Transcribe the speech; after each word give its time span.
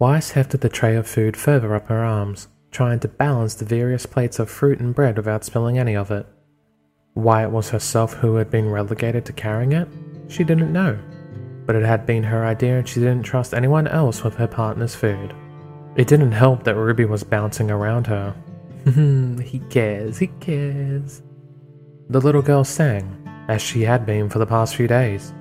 Weiss 0.00 0.30
hefted 0.30 0.60
the 0.60 0.68
tray 0.68 0.94
of 0.94 1.08
food 1.08 1.36
further 1.36 1.74
up 1.74 1.88
her 1.88 2.04
arms, 2.04 2.46
trying 2.70 3.00
to 3.00 3.08
balance 3.08 3.54
the 3.54 3.64
various 3.64 4.06
plates 4.06 4.38
of 4.38 4.48
fruit 4.48 4.78
and 4.78 4.94
bread 4.94 5.16
without 5.16 5.44
spilling 5.44 5.76
any 5.76 5.96
of 5.96 6.12
it. 6.12 6.24
Why 7.14 7.42
it 7.42 7.50
was 7.50 7.70
herself 7.70 8.12
who 8.12 8.36
had 8.36 8.48
been 8.48 8.70
relegated 8.70 9.24
to 9.24 9.32
carrying 9.32 9.72
it, 9.72 9.88
she 10.28 10.44
didn't 10.44 10.72
know, 10.72 10.96
but 11.66 11.74
it 11.74 11.84
had 11.84 12.06
been 12.06 12.22
her 12.22 12.44
idea 12.44 12.78
and 12.78 12.88
she 12.88 13.00
didn't 13.00 13.24
trust 13.24 13.52
anyone 13.52 13.88
else 13.88 14.22
with 14.22 14.36
her 14.36 14.46
partner's 14.46 14.94
food. 14.94 15.34
It 15.96 16.06
didn't 16.06 16.30
help 16.30 16.62
that 16.62 16.76
Ruby 16.76 17.04
was 17.04 17.24
bouncing 17.24 17.68
around 17.68 18.06
her. 18.06 18.36
Hmm, 18.84 19.38
he 19.38 19.58
cares, 19.58 20.18
he 20.18 20.28
cares. 20.38 21.22
The 22.08 22.20
little 22.20 22.42
girl 22.42 22.62
sang, 22.62 23.28
as 23.48 23.60
she 23.60 23.82
had 23.82 24.06
been 24.06 24.28
for 24.28 24.38
the 24.38 24.46
past 24.46 24.76
few 24.76 24.86
days. 24.86 25.34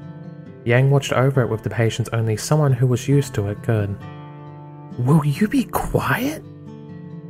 Yang 0.65 0.89
watched 0.89 1.13
over 1.13 1.41
it 1.41 1.49
with 1.49 1.61
the 1.61 1.69
patience 1.69 2.09
only 2.11 2.37
someone 2.37 2.73
who 2.73 2.87
was 2.87 3.07
used 3.07 3.35
to 3.35 3.49
it 3.49 3.61
could. 3.61 3.95
Will 4.97 5.23
you 5.23 5.47
be 5.47 5.65
quiet? 5.65 6.43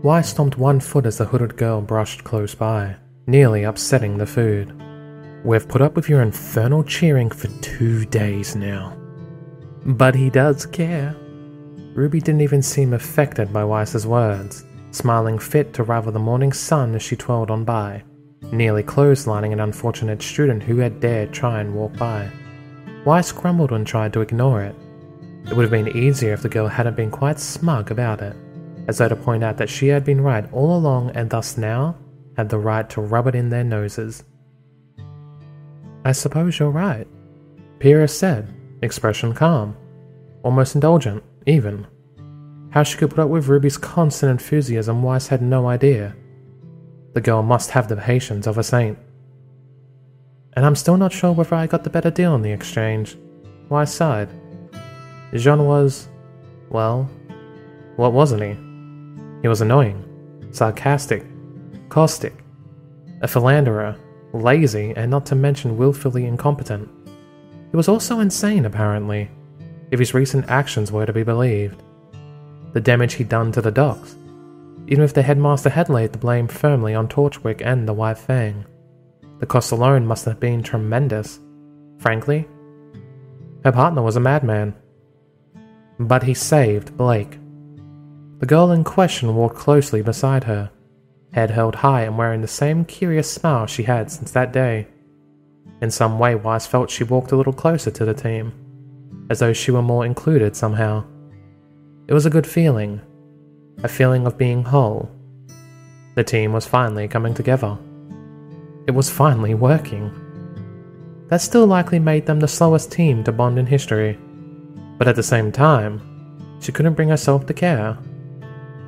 Weiss 0.01 0.29
stomped 0.29 0.57
one 0.57 0.79
foot 0.79 1.05
as 1.05 1.17
the 1.17 1.25
hooded 1.25 1.57
girl 1.57 1.81
brushed 1.81 2.23
close 2.23 2.55
by, 2.55 2.95
nearly 3.25 3.63
upsetting 3.63 4.17
the 4.17 4.25
food. 4.25 4.73
We've 5.43 5.67
put 5.67 5.81
up 5.81 5.97
with 5.97 6.07
your 6.07 6.21
infernal 6.21 6.81
cheering 6.85 7.29
for 7.29 7.49
two 7.61 8.05
days 8.05 8.55
now. 8.55 8.97
But 9.85 10.15
he 10.15 10.29
does 10.29 10.65
care. 10.65 11.13
Ruby 11.93 12.21
didn't 12.21 12.39
even 12.39 12.61
seem 12.61 12.93
affected 12.93 13.51
by 13.51 13.65
Weiss's 13.65 14.07
words, 14.07 14.63
smiling 14.91 15.37
fit 15.37 15.73
to 15.73 15.83
rival 15.83 16.13
the 16.13 16.19
morning 16.19 16.53
sun 16.53 16.95
as 16.95 17.03
she 17.03 17.17
twirled 17.17 17.51
on 17.51 17.65
by, 17.65 18.01
nearly 18.49 18.83
clotheslining 18.83 19.51
an 19.51 19.59
unfortunate 19.59 20.21
student 20.21 20.63
who 20.63 20.77
had 20.77 21.01
dared 21.01 21.33
try 21.33 21.59
and 21.59 21.75
walk 21.75 21.97
by. 21.97 22.29
Weiss 23.03 23.33
grumbled 23.33 23.73
and 23.73 23.85
tried 23.85 24.13
to 24.13 24.21
ignore 24.21 24.63
it. 24.63 24.75
It 25.49 25.55
would 25.55 25.63
have 25.63 25.71
been 25.71 25.95
easier 25.95 26.33
if 26.33 26.41
the 26.41 26.49
girl 26.49 26.67
hadn't 26.67 26.97
been 26.97 27.09
quite 27.09 27.39
smug 27.39 27.89
about 27.89 28.21
it, 28.21 28.35
as 28.87 28.97
though 28.97 29.07
to 29.07 29.15
point 29.15 29.43
out 29.43 29.57
that 29.57 29.69
she 29.69 29.87
had 29.87 30.03
been 30.03 30.21
right 30.21 30.51
all 30.51 30.77
along 30.77 31.11
and 31.11 31.29
thus 31.29 31.57
now 31.57 31.95
had 32.35 32.49
the 32.49 32.59
right 32.59 32.89
to 32.91 33.01
rub 33.01 33.27
it 33.27 33.35
in 33.35 33.49
their 33.49 33.63
noses. 33.63 34.23
I 36.03 36.11
suppose 36.11 36.59
you're 36.59 36.69
right, 36.69 37.07
Pyrrha 37.79 38.07
said, 38.07 38.53
expression 38.81 39.33
calm, 39.33 39.75
almost 40.43 40.75
indulgent, 40.75 41.23
even. 41.45 41.87
How 42.71 42.83
she 42.83 42.97
could 42.97 43.09
put 43.09 43.19
up 43.19 43.29
with 43.29 43.47
Ruby's 43.47 43.77
constant 43.77 44.31
enthusiasm, 44.31 45.01
Weiss 45.01 45.27
had 45.27 45.41
no 45.41 45.67
idea. 45.67 46.15
The 47.13 47.21
girl 47.21 47.41
must 47.41 47.71
have 47.71 47.87
the 47.87 47.95
patience 47.95 48.47
of 48.47 48.57
a 48.57 48.63
saint. 48.63 48.97
And 50.53 50.65
I'm 50.65 50.75
still 50.75 50.97
not 50.97 51.13
sure 51.13 51.31
whether 51.31 51.55
I 51.55 51.67
got 51.67 51.83
the 51.83 51.89
better 51.89 52.11
deal 52.11 52.35
in 52.35 52.41
the 52.41 52.51
exchange. 52.51 53.17
Weiss 53.69 53.93
sighed. 53.93 54.29
Jaune 55.33 55.65
was. 55.65 56.07
well, 56.69 57.09
what 57.95 58.13
wasn't 58.13 58.43
he? 58.43 58.55
He 59.41 59.47
was 59.47 59.61
annoying, 59.61 60.03
sarcastic, 60.51 61.25
caustic, 61.89 62.33
a 63.21 63.27
philanderer, 63.27 63.97
lazy, 64.33 64.93
and 64.95 65.09
not 65.11 65.25
to 65.27 65.35
mention 65.35 65.77
willfully 65.77 66.25
incompetent. 66.25 66.89
He 67.71 67.77
was 67.77 67.87
also 67.87 68.19
insane, 68.19 68.65
apparently, 68.65 69.29
if 69.91 69.99
his 69.99 70.13
recent 70.13 70.49
actions 70.49 70.91
were 70.91 71.05
to 71.05 71.13
be 71.13 71.23
believed. 71.23 71.81
The 72.73 72.81
damage 72.81 73.13
he'd 73.15 73.29
done 73.29 73.51
to 73.53 73.61
the 73.61 73.71
docks, 73.71 74.15
even 74.87 75.03
if 75.03 75.13
the 75.13 75.21
headmaster 75.21 75.69
had 75.69 75.89
laid 75.89 76.13
the 76.13 76.17
blame 76.17 76.47
firmly 76.47 76.95
on 76.95 77.07
Torchwick 77.07 77.61
and 77.61 77.87
the 77.87 77.93
White 77.93 78.17
Fang. 78.17 78.65
The 79.39 79.45
cost 79.45 79.71
alone 79.71 80.05
must 80.05 80.25
have 80.25 80.39
been 80.39 80.63
tremendous. 80.63 81.39
Frankly, 81.99 82.47
her 83.63 83.71
partner 83.71 84.01
was 84.01 84.15
a 84.15 84.19
madman. 84.19 84.75
But 85.99 86.23
he 86.23 86.33
saved 86.33 86.95
Blake. 86.95 87.39
The 88.39 88.45
girl 88.45 88.71
in 88.71 88.83
question 88.83 89.35
walked 89.35 89.55
closely 89.55 90.01
beside 90.01 90.43
her, 90.43 90.69
head 91.33 91.49
held 91.49 91.75
high 91.75 92.01
and 92.01 92.17
wearing 92.17 92.41
the 92.41 92.47
same 92.47 92.85
curious 92.85 93.31
smile 93.31 93.65
she 93.65 93.83
had 93.83 94.11
since 94.11 94.31
that 94.31 94.53
day. 94.53 94.87
In 95.81 95.91
some 95.91 96.19
way, 96.19 96.35
Weiss 96.35 96.67
felt 96.67 96.89
she 96.89 97.03
walked 97.03 97.31
a 97.31 97.35
little 97.35 97.53
closer 97.53 97.91
to 97.91 98.05
the 98.05 98.13
team, 98.13 98.53
as 99.29 99.39
though 99.39 99.53
she 99.53 99.71
were 99.71 99.81
more 99.81 100.05
included 100.05 100.55
somehow. 100.55 101.03
It 102.07 102.13
was 102.13 102.25
a 102.25 102.31
good 102.31 102.47
feeling, 102.47 103.01
a 103.83 103.87
feeling 103.87 104.25
of 104.25 104.37
being 104.37 104.63
whole. 104.63 105.11
The 106.15 106.23
team 106.23 106.53
was 106.53 106.65
finally 106.65 107.07
coming 107.07 107.33
together. 107.33 107.77
It 108.87 108.91
was 108.91 109.09
finally 109.09 109.53
working. 109.53 110.11
That 111.27 111.41
still 111.41 111.67
likely 111.67 111.99
made 111.99 112.25
them 112.25 112.39
the 112.39 112.47
slowest 112.47 112.91
team 112.91 113.23
to 113.25 113.31
bond 113.31 113.59
in 113.59 113.65
history, 113.65 114.17
but 114.97 115.07
at 115.07 115.15
the 115.15 115.23
same 115.23 115.51
time, 115.51 116.01
she 116.59 116.71
couldn't 116.71 116.95
bring 116.95 117.09
herself 117.09 117.45
to 117.45 117.53
care. 117.53 117.97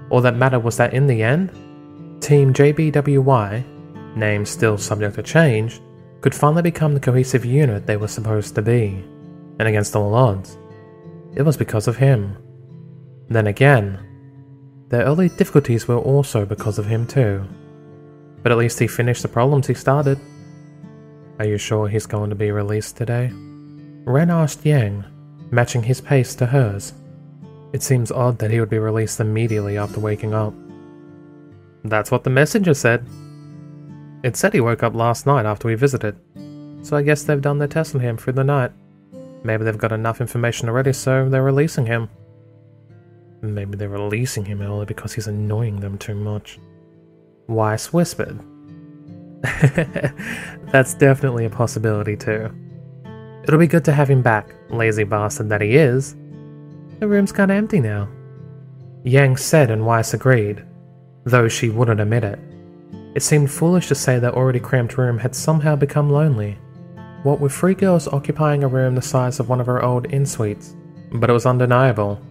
All 0.09 0.21
that 0.21 0.35
mattered 0.35 0.59
was 0.59 0.77
that 0.77 0.93
in 0.93 1.07
the 1.07 1.21
end, 1.21 1.49
Team 2.21 2.53
JBWY, 2.53 4.15
name 4.15 4.45
still 4.45 4.77
subject 4.77 5.15
to 5.15 5.23
change, 5.23 5.81
could 6.21 6.35
finally 6.35 6.61
become 6.61 6.93
the 6.93 6.99
cohesive 6.99 7.45
unit 7.45 7.85
they 7.85 7.97
were 7.97 8.07
supposed 8.07 8.55
to 8.55 8.61
be. 8.61 9.03
And 9.59 9.67
against 9.67 9.95
all 9.95 10.13
odds, 10.15 10.57
it 11.35 11.43
was 11.43 11.57
because 11.57 11.87
of 11.87 11.97
him. 11.97 12.37
Then 13.29 13.47
again, 13.47 13.99
their 14.89 15.03
early 15.03 15.29
difficulties 15.29 15.87
were 15.87 15.97
also 15.97 16.45
because 16.45 16.79
of 16.79 16.87
him 16.87 17.05
too. 17.05 17.45
But 18.41 18.51
at 18.51 18.57
least 18.57 18.79
he 18.79 18.87
finished 18.87 19.21
the 19.21 19.27
problems 19.27 19.67
he 19.67 19.73
started. 19.73 20.19
Are 21.37 21.45
you 21.45 21.57
sure 21.57 21.87
he's 21.87 22.05
going 22.05 22.31
to 22.31 22.35
be 22.35 22.51
released 22.51 22.97
today? 22.97 23.31
Ren 24.05 24.31
asked 24.31 24.65
Yang, 24.65 25.05
matching 25.51 25.83
his 25.83 26.01
pace 26.01 26.35
to 26.35 26.45
hers. 26.45 26.93
It 27.73 27.83
seems 27.83 28.11
odd 28.11 28.39
that 28.39 28.51
he 28.51 28.59
would 28.59 28.69
be 28.69 28.79
released 28.79 29.19
immediately 29.19 29.77
after 29.77 29.99
waking 29.99 30.33
up. 30.33 30.53
That's 31.83 32.11
what 32.11 32.23
the 32.23 32.29
messenger 32.29 32.73
said. 32.73 33.05
It 34.23 34.35
said 34.35 34.53
he 34.53 34.61
woke 34.61 34.83
up 34.83 34.95
last 34.95 35.25
night 35.25 35.45
after 35.45 35.67
we 35.67 35.75
visited, 35.75 36.19
so 36.81 36.97
I 36.97 37.03
guess 37.03 37.23
they've 37.23 37.41
done 37.41 37.57
their 37.57 37.67
test 37.67 37.95
on 37.95 38.01
him 38.01 38.17
through 38.17 38.33
the 38.33 38.43
night. 38.43 38.71
Maybe 39.43 39.63
they've 39.63 39.77
got 39.77 39.93
enough 39.93 40.19
information 40.19 40.67
already, 40.67 40.91
so 40.93 41.29
they're 41.29 41.43
releasing 41.43 41.85
him. 41.85 42.09
Maybe 43.41 43.77
they're 43.77 43.87
releasing 43.87 44.43
him 44.43 44.61
early 44.61 44.85
because 44.85 45.13
he's 45.13 45.27
annoying 45.27 45.79
them 45.79 45.97
too 45.97 46.15
much. 46.15 46.59
Weiss 47.47 47.93
whispered. 47.93 48.39
That's 50.71 50.93
definitely 50.93 51.45
a 51.45 51.49
possibility 51.49 52.17
too. 52.17 52.53
It'll 53.43 53.59
be 53.59 53.67
good 53.67 53.85
to 53.85 53.91
have 53.91 54.09
him 54.09 54.21
back, 54.21 54.53
lazy 54.69 55.03
bastard 55.03 55.49
that 55.49 55.61
he 55.61 55.75
is. 55.75 56.15
The 56.99 57.07
room's 57.07 57.31
kinda 57.31 57.53
empty 57.53 57.79
now. 57.79 58.07
Yang 59.03 59.37
said 59.37 59.71
and 59.71 59.85
Weiss 59.85 60.13
agreed, 60.13 60.63
though 61.23 61.47
she 61.47 61.69
wouldn't 61.69 62.01
admit 62.01 62.23
it. 62.23 62.39
It 63.15 63.23
seemed 63.23 63.49
foolish 63.49 63.87
to 63.87 63.95
say 63.95 64.19
that 64.19 64.33
already 64.33 64.59
cramped 64.59 64.97
room 64.97 65.17
had 65.17 65.33
somehow 65.33 65.75
become 65.75 66.09
lonely. 66.09 66.57
What 67.23 67.39
with 67.39 67.51
three 67.51 67.73
girls 67.73 68.07
occupying 68.07 68.63
a 68.63 68.67
room 68.67 68.95
the 68.95 69.01
size 69.01 69.39
of 69.39 69.49
one 69.49 69.59
of 69.59 69.67
her 69.67 69.83
old 69.83 70.11
inn 70.13 70.25
suites. 70.25 70.75
But 71.11 71.29
it 71.29 71.33
was 71.33 71.45
undeniable. 71.45 72.21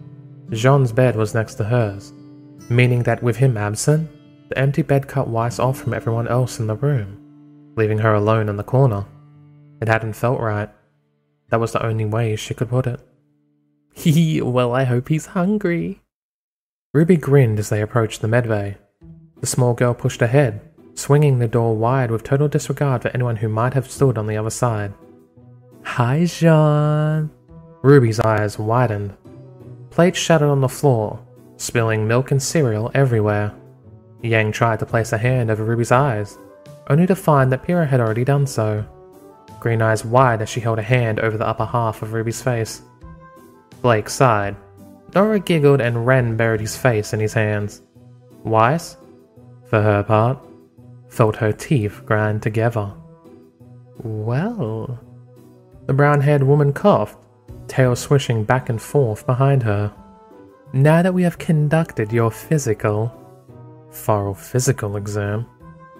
Jaune's 0.51 0.91
bed 0.91 1.15
was 1.15 1.35
next 1.35 1.55
to 1.55 1.63
hers, 1.63 2.13
meaning 2.69 3.03
that 3.03 3.21
with 3.21 3.37
him 3.37 3.57
absent, 3.57 4.09
the 4.49 4.57
empty 4.57 4.81
bed 4.81 5.07
cut 5.07 5.27
Weiss 5.27 5.59
off 5.59 5.77
from 5.77 5.93
everyone 5.93 6.27
else 6.27 6.59
in 6.59 6.67
the 6.67 6.75
room, 6.75 7.17
leaving 7.75 7.99
her 7.99 8.13
alone 8.13 8.49
in 8.49 8.55
the 8.55 8.63
corner. 8.63 9.05
It 9.81 9.87
hadn't 9.87 10.13
felt 10.13 10.39
right. 10.39 10.69
That 11.49 11.59
was 11.59 11.71
the 11.71 11.85
only 11.85 12.05
way 12.05 12.35
she 12.35 12.53
could 12.53 12.69
put 12.69 12.87
it. 12.87 12.99
Hee, 13.93 14.41
well, 14.41 14.73
I 14.73 14.83
hope 14.83 15.09
he's 15.09 15.27
hungry. 15.27 16.01
Ruby 16.93 17.17
grinned 17.17 17.59
as 17.59 17.69
they 17.69 17.81
approached 17.81 18.21
the 18.21 18.27
medbay. 18.27 18.77
The 19.41 19.47
small 19.47 19.73
girl 19.73 19.93
pushed 19.93 20.21
ahead, 20.21 20.61
swinging 20.95 21.39
the 21.39 21.47
door 21.47 21.75
wide 21.75 22.11
with 22.11 22.23
total 22.23 22.47
disregard 22.47 23.01
for 23.01 23.09
anyone 23.09 23.37
who 23.37 23.49
might 23.49 23.73
have 23.73 23.89
stood 23.89 24.17
on 24.17 24.27
the 24.27 24.37
other 24.37 24.49
side. 24.49 24.93
Hi, 25.83 26.25
Jaune. 26.25 27.31
Ruby's 27.81 28.19
eyes 28.19 28.59
widened. 28.59 29.15
Plates 29.89 30.19
shattered 30.19 30.49
on 30.49 30.61
the 30.61 30.69
floor, 30.69 31.19
spilling 31.57 32.07
milk 32.07 32.31
and 32.31 32.41
cereal 32.41 32.91
everywhere. 32.93 33.53
Yang 34.21 34.51
tried 34.51 34.79
to 34.79 34.85
place 34.85 35.13
a 35.13 35.17
hand 35.17 35.49
over 35.49 35.63
Ruby's 35.63 35.91
eyes, 35.91 36.37
only 36.89 37.07
to 37.07 37.15
find 37.15 37.51
that 37.51 37.63
Pyrrha 37.63 37.85
had 37.85 37.99
already 37.99 38.25
done 38.25 38.45
so. 38.45 38.85
Green 39.59 39.81
eyes 39.81 40.05
wide 40.05 40.41
as 40.41 40.49
she 40.49 40.59
held 40.59 40.79
a 40.79 40.83
hand 40.83 41.19
over 41.19 41.37
the 41.37 41.47
upper 41.47 41.65
half 41.65 42.01
of 42.01 42.13
Ruby's 42.13 42.41
face. 42.41 42.81
Blake 43.81 44.09
sighed. 44.09 44.55
Nora 45.15 45.39
giggled 45.39 45.81
and 45.81 46.05
Ren 46.05 46.37
buried 46.37 46.61
his 46.61 46.77
face 46.77 47.13
in 47.13 47.19
his 47.19 47.33
hands. 47.33 47.81
Weiss, 48.43 48.97
for 49.65 49.81
her 49.81 50.03
part, 50.03 50.37
felt 51.09 51.35
her 51.37 51.51
teeth 51.51 52.01
grind 52.05 52.41
together. 52.41 52.93
Well, 53.97 54.99
the 55.87 55.93
brown 55.93 56.21
haired 56.21 56.43
woman 56.43 56.71
coughed, 56.71 57.17
tail 57.67 57.95
swishing 57.95 58.43
back 58.43 58.69
and 58.69 58.81
forth 58.81 59.25
behind 59.25 59.63
her. 59.63 59.93
Now 60.71 61.01
that 61.01 61.13
we 61.13 61.23
have 61.23 61.37
conducted 61.37 62.13
your 62.13 62.31
physical, 62.31 63.11
thorough 63.91 64.35
physical 64.35 64.95
exam, 64.95 65.47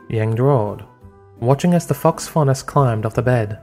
Yang 0.09 0.35
drawled, 0.35 0.83
watching 1.39 1.73
as 1.73 1.85
the 1.85 1.93
fox 1.93 2.27
fauness 2.27 2.61
climbed 2.61 3.05
off 3.05 3.13
the 3.13 3.21
bed, 3.21 3.59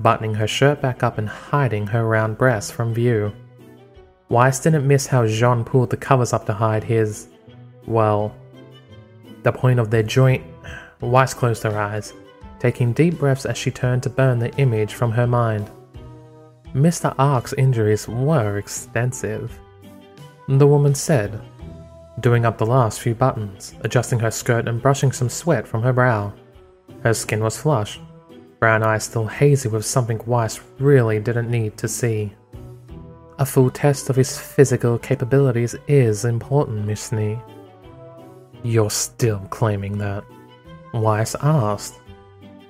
buttoning 0.00 0.34
her 0.34 0.46
shirt 0.46 0.80
back 0.80 1.02
up 1.02 1.18
and 1.18 1.28
hiding 1.28 1.86
her 1.86 2.06
round 2.06 2.38
breasts 2.38 2.70
from 2.70 2.94
view. 2.94 3.32
Weiss 4.28 4.60
didn't 4.60 4.86
miss 4.86 5.06
how 5.06 5.26
Jaune 5.26 5.64
pulled 5.64 5.90
the 5.90 5.96
covers 5.96 6.32
up 6.32 6.46
to 6.46 6.52
hide 6.52 6.84
his. 6.84 7.28
well, 7.86 8.34
the 9.42 9.52
point 9.52 9.78
of 9.78 9.90
their 9.90 10.02
joint. 10.02 10.42
Weiss 11.00 11.34
closed 11.34 11.62
her 11.62 11.78
eyes, 11.78 12.12
taking 12.58 12.92
deep 12.92 13.18
breaths 13.18 13.46
as 13.46 13.56
she 13.56 13.70
turned 13.70 14.02
to 14.02 14.10
burn 14.10 14.38
the 14.38 14.52
image 14.56 14.94
from 14.94 15.12
her 15.12 15.26
mind. 15.26 15.70
Mr. 16.74 17.14
Arc's 17.18 17.52
injuries 17.52 18.08
were 18.08 18.58
extensive. 18.58 19.58
The 20.48 20.66
woman 20.66 20.94
said, 20.94 21.40
doing 22.20 22.44
up 22.44 22.58
the 22.58 22.66
last 22.66 23.00
few 23.00 23.14
buttons, 23.14 23.74
adjusting 23.82 24.18
her 24.20 24.30
skirt 24.30 24.66
and 24.68 24.82
brushing 24.82 25.12
some 25.12 25.28
sweat 25.28 25.66
from 25.66 25.82
her 25.82 25.92
brow. 25.92 26.32
Her 27.02 27.14
skin 27.14 27.42
was 27.42 27.56
flush, 27.56 28.00
brown 28.58 28.82
eyes 28.82 29.04
still 29.04 29.26
hazy 29.26 29.68
with 29.68 29.84
something 29.84 30.20
Weiss 30.26 30.60
really 30.78 31.20
didn't 31.20 31.50
need 31.50 31.76
to 31.78 31.88
see. 31.88 32.32
A 33.38 33.46
full 33.46 33.70
test 33.70 34.08
of 34.08 34.16
his 34.16 34.38
physical 34.38 34.98
capabilities 34.98 35.76
is 35.88 36.24
important, 36.24 36.86
Miss 36.86 37.08
Schnee. 37.08 37.38
You're 38.62 38.90
still 38.90 39.40
claiming 39.50 39.98
that? 39.98 40.24
Weiss 40.94 41.36
asked. 41.42 42.00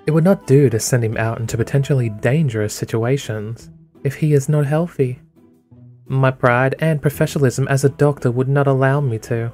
It 0.06 0.10
would 0.10 0.24
not 0.24 0.46
do 0.46 0.68
to 0.70 0.80
send 0.80 1.04
him 1.04 1.16
out 1.16 1.40
into 1.40 1.56
potentially 1.56 2.08
dangerous 2.08 2.74
situations 2.74 3.70
if 4.04 4.16
he 4.16 4.34
is 4.34 4.48
not 4.48 4.66
healthy. 4.66 5.20
My 6.06 6.30
pride 6.30 6.74
and 6.78 7.02
professionalism 7.02 7.66
as 7.68 7.84
a 7.84 7.88
doctor 7.88 8.30
would 8.30 8.48
not 8.48 8.66
allow 8.66 9.00
me 9.00 9.18
to. 9.20 9.52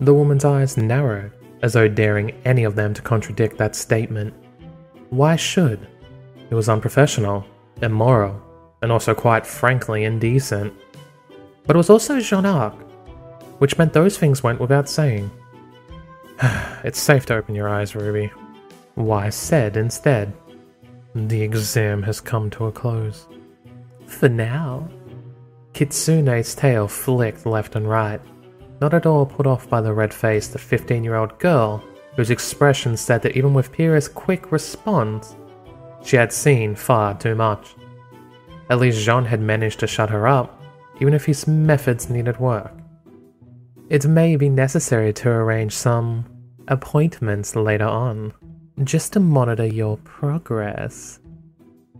The 0.00 0.14
woman's 0.14 0.44
eyes 0.44 0.76
narrowed, 0.76 1.32
as 1.66 1.72
though 1.72 1.88
daring 1.88 2.30
any 2.44 2.62
of 2.62 2.76
them 2.76 2.94
to 2.94 3.02
contradict 3.02 3.58
that 3.58 3.74
statement. 3.74 4.32
Weiss 5.10 5.40
should? 5.40 5.88
It 6.48 6.54
was 6.54 6.68
unprofessional, 6.68 7.44
immoral, 7.82 8.40
and 8.82 8.92
also 8.92 9.16
quite 9.16 9.44
frankly 9.44 10.04
indecent. 10.04 10.72
But 11.66 11.74
it 11.74 11.76
was 11.76 11.90
also 11.90 12.20
Jaune 12.20 12.46
Arc, 12.46 12.72
which 13.58 13.76
meant 13.78 13.92
those 13.92 14.16
things 14.16 14.44
went 14.44 14.60
without 14.60 14.88
saying. 14.88 15.28
it's 16.84 17.00
safe 17.00 17.26
to 17.26 17.34
open 17.34 17.56
your 17.56 17.68
eyes, 17.68 17.96
Ruby. 17.96 18.30
Why 18.94 19.28
said 19.30 19.76
instead. 19.76 20.32
The 21.16 21.42
exam 21.42 22.04
has 22.04 22.20
come 22.20 22.48
to 22.50 22.66
a 22.66 22.72
close. 22.72 23.26
For 24.06 24.28
now. 24.28 24.88
Kitsune's 25.72 26.54
tail 26.54 26.86
flicked 26.86 27.44
left 27.44 27.74
and 27.74 27.88
right, 27.88 28.20
not 28.80 28.94
at 28.94 29.06
all 29.06 29.26
put 29.26 29.46
off 29.46 29.68
by 29.68 29.80
the 29.80 29.92
red 29.92 30.12
face 30.12 30.48
the 30.48 30.58
15 30.58 31.04
year 31.04 31.16
old 31.16 31.38
girl, 31.38 31.82
whose 32.16 32.30
expression 32.30 32.96
said 32.96 33.22
that 33.22 33.36
even 33.36 33.54
with 33.54 33.72
Pyrrha's 33.72 34.08
quick 34.08 34.52
response, 34.52 35.36
she 36.02 36.16
had 36.16 36.32
seen 36.32 36.74
far 36.74 37.14
too 37.18 37.34
much. 37.34 37.74
At 38.70 38.78
least 38.78 39.04
Jaune 39.04 39.24
had 39.24 39.40
managed 39.40 39.80
to 39.80 39.86
shut 39.86 40.10
her 40.10 40.26
up, 40.26 40.62
even 41.00 41.14
if 41.14 41.24
his 41.24 41.46
methods 41.46 42.10
needed 42.10 42.38
work. 42.38 42.72
It 43.88 44.06
may 44.06 44.36
be 44.36 44.48
necessary 44.48 45.12
to 45.14 45.28
arrange 45.28 45.72
some 45.72 46.24
appointments 46.68 47.54
later 47.54 47.86
on, 47.86 48.32
just 48.82 49.12
to 49.12 49.20
monitor 49.20 49.66
your 49.66 49.96
progress. 49.98 51.20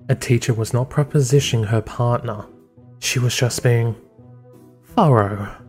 A 0.09 0.15
teacher 0.15 0.55
was 0.55 0.73
not 0.73 0.91
propositioning 0.91 1.67
her 1.67 1.81
partner, 1.81 2.47
she 2.99 3.19
was 3.19 3.37
just 3.37 3.63
being 3.63 3.95
thorough. 4.95 5.66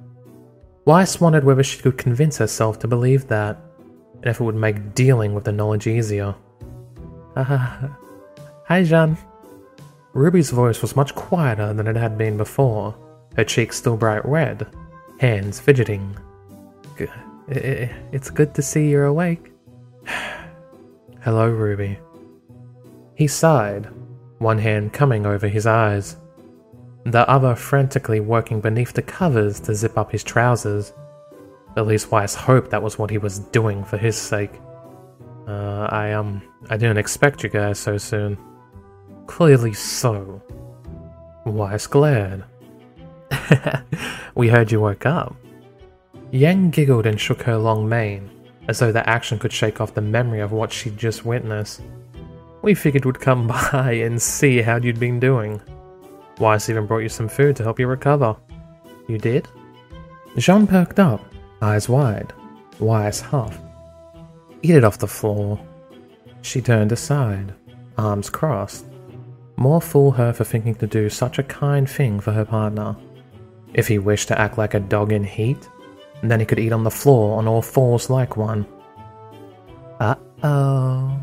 Weiss 0.88 1.20
wondered 1.20 1.44
whether 1.44 1.64
she 1.64 1.82
could 1.82 1.98
convince 1.98 2.38
herself 2.38 2.80
to 2.80 2.88
believe 2.88 3.28
that, 3.28 3.58
and 4.22 4.28
if 4.28 4.40
it 4.40 4.44
would 4.46 4.56
make 4.56 4.96
dealing 4.96 5.34
with 5.34 5.44
the 5.44 5.52
knowledge 5.52 5.86
easier. 5.86 6.34
Hi, 7.36 8.84
Jaune. 8.86 9.18
Ruby's 10.14 10.50
voice 10.50 10.82
was 10.82 10.96
much 10.96 11.14
quieter 11.14 11.74
than 11.74 11.88
it 11.88 11.98
had 11.98 12.18
been 12.18 12.38
before, 12.38 12.96
her 13.36 13.44
cheeks 13.44 13.76
still 13.76 13.98
bright 13.98 14.24
red, 14.26 14.66
hands 15.20 15.60
fidgeting. 15.60 16.18
It's 17.50 18.30
good 18.30 18.56
to 18.56 18.62
see 18.62 18.90
you're 18.90 19.08
awake. 19.08 19.52
Hello, 21.22 21.50
Ruby. 21.50 22.00
He 23.14 23.28
sighed, 23.28 23.90
one 24.38 24.60
hand 24.60 24.94
coming 24.94 25.26
over 25.26 25.50
his 25.50 25.68
eyes, 25.68 26.16
the 27.12 27.30
other 27.30 27.56
frantically 27.56 28.20
working 28.20 28.60
beneath 28.60 28.92
the 28.92 29.02
covers 29.02 29.60
to 29.62 29.74
zip 29.74 29.98
up 29.98 30.12
his 30.12 30.24
trousers. 30.24 30.92
At 31.78 31.88
least 31.88 32.12
Weiss 32.12 32.36
hoped 32.36 32.72
that 32.72 32.84
was 32.84 33.00
what 33.00 33.10
he 33.10 33.18
was 33.18 33.40
doing 33.40 33.84
for 33.84 33.98
his 33.98 34.18
sake. 34.18 34.52
Uh, 35.48 35.88
I, 35.90 36.12
um, 36.12 36.42
I 36.70 36.76
didn't 36.76 36.98
expect 36.98 37.44
you 37.44 37.50
guys 37.50 37.80
so 37.80 37.98
soon. 37.98 38.38
Clearly 39.26 39.74
so. 39.74 40.42
Weiss 41.46 41.88
glared. 41.88 42.44
we 44.36 44.50
heard 44.50 44.72
you 44.72 44.82
woke 44.82 45.06
up. 45.06 45.36
Yang 46.32 46.72
giggled 46.72 47.06
and 47.06 47.20
shook 47.20 47.42
her 47.44 47.58
long 47.58 47.88
mane, 47.88 48.30
as 48.68 48.80
though 48.80 48.92
the 48.92 49.08
action 49.08 49.40
could 49.40 49.54
shake 49.54 49.80
off 49.80 49.94
the 49.94 50.02
memory 50.02 50.42
of 50.42 50.52
what 50.52 50.74
she'd 50.74 50.98
just 50.98 51.26
witnessed. 51.26 51.82
We 52.64 52.74
figured 52.74 53.06
we'd 53.06 53.22
come 53.22 53.48
by 53.72 53.94
and 53.94 54.22
see 54.22 54.62
how 54.62 54.76
you'd 54.78 55.00
been 55.00 55.22
doing. 55.22 55.62
Weiss 56.40 56.70
even 56.70 56.86
brought 56.86 57.00
you 57.00 57.10
some 57.10 57.28
food 57.28 57.56
to 57.56 57.64
help 57.64 57.80
you 57.80 57.88
recover. 57.88 58.36
You 59.08 59.18
did? 59.18 59.48
Jaune 60.38 60.68
perked 60.68 61.00
up, 61.00 61.22
eyes 61.62 61.90
wide. 61.90 62.34
Weiss 62.80 63.20
huffed. 63.20 63.62
Eat 64.62 64.76
it 64.76 64.84
off 64.84 65.00
the 65.00 65.08
floor. 65.08 65.60
She 66.42 66.62
turned 66.62 66.92
aside, 66.92 67.54
arms 67.98 68.30
crossed. 68.30 68.86
More 69.56 69.82
fool 69.82 70.12
her 70.12 70.34
for 70.34 70.44
thinking 70.44 70.76
to 70.76 70.88
do 70.88 71.10
such 71.10 71.40
a 71.40 71.44
kind 71.44 71.90
thing 71.90 72.20
for 72.20 72.32
her 72.32 72.46
partner. 72.46 72.96
If 73.74 73.88
he 73.88 73.98
wished 73.98 74.28
to 74.28 74.40
act 74.40 74.58
like 74.58 74.76
a 74.76 74.80
dog 74.80 75.12
in 75.12 75.24
heat, 75.24 75.68
then 76.22 76.40
he 76.40 76.46
could 76.46 76.60
eat 76.60 76.72
on 76.72 76.84
the 76.84 76.92
floor 76.92 77.38
on 77.38 77.48
all 77.48 77.62
fours 77.62 78.10
like 78.10 78.38
one. 78.38 78.68
Uh 80.00 80.16
oh. 80.44 81.20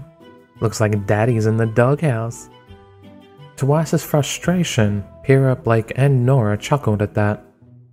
Looks 0.61 0.81
like 0.81 1.07
Daddy's 1.07 1.47
in 1.47 1.57
the 1.57 1.67
doghouse. 1.67 2.49
To 3.57 3.67
Weiss's 3.67 4.05
frustration, 4.05 5.05
Pyrrha, 5.23 5.55
Blake, 5.55 5.93
and 5.95 6.27
Nora 6.27 6.59
chuckled 6.59 7.03
at 7.03 7.15
that. 7.15 7.45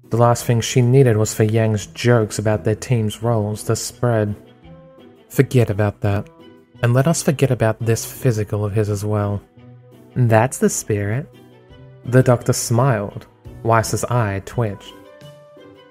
The 0.10 0.18
last 0.18 0.46
thing 0.46 0.60
she 0.60 0.82
needed 0.82 1.18
was 1.18 1.34
for 1.34 1.44
Yang's 1.44 1.86
jokes 1.86 2.40
about 2.40 2.64
their 2.64 2.76
team's 2.76 3.22
roles 3.22 3.64
to 3.64 3.76
spread. 3.76 4.36
Forget 5.30 5.70
about 5.70 6.02
that, 6.02 6.28
and 6.82 6.94
let 6.94 7.08
us 7.08 7.22
forget 7.22 7.52
about 7.52 7.80
this 7.80 8.06
physical 8.12 8.66
of 8.66 8.74
his 8.74 8.90
as 8.90 9.06
well. 9.06 9.42
That's 10.16 10.58
the 10.58 10.70
spirit. 10.70 11.32
The 12.06 12.24
doctor 12.24 12.54
smiled. 12.54 13.28
Weiss's 13.64 14.04
eye 14.06 14.42
twitched. 14.46 14.94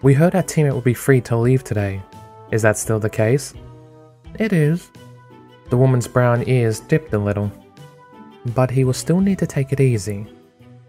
We 0.02 0.14
heard 0.14 0.34
our 0.34 0.42
teammate 0.42 0.72
will 0.72 0.80
be 0.80 0.94
free 0.94 1.20
to 1.22 1.36
leave 1.36 1.62
today. 1.62 2.02
Is 2.50 2.62
that 2.62 2.76
still 2.76 2.98
the 2.98 3.08
case? 3.08 3.54
It 4.38 4.52
is. 4.52 4.90
The 5.70 5.76
woman's 5.76 6.08
brown 6.08 6.48
ears 6.48 6.80
dipped 6.80 7.14
a 7.14 7.18
little. 7.18 7.52
But 8.46 8.70
he 8.70 8.84
will 8.84 8.92
still 8.92 9.20
need 9.20 9.38
to 9.38 9.46
take 9.46 9.72
it 9.72 9.80
easy. 9.80 10.26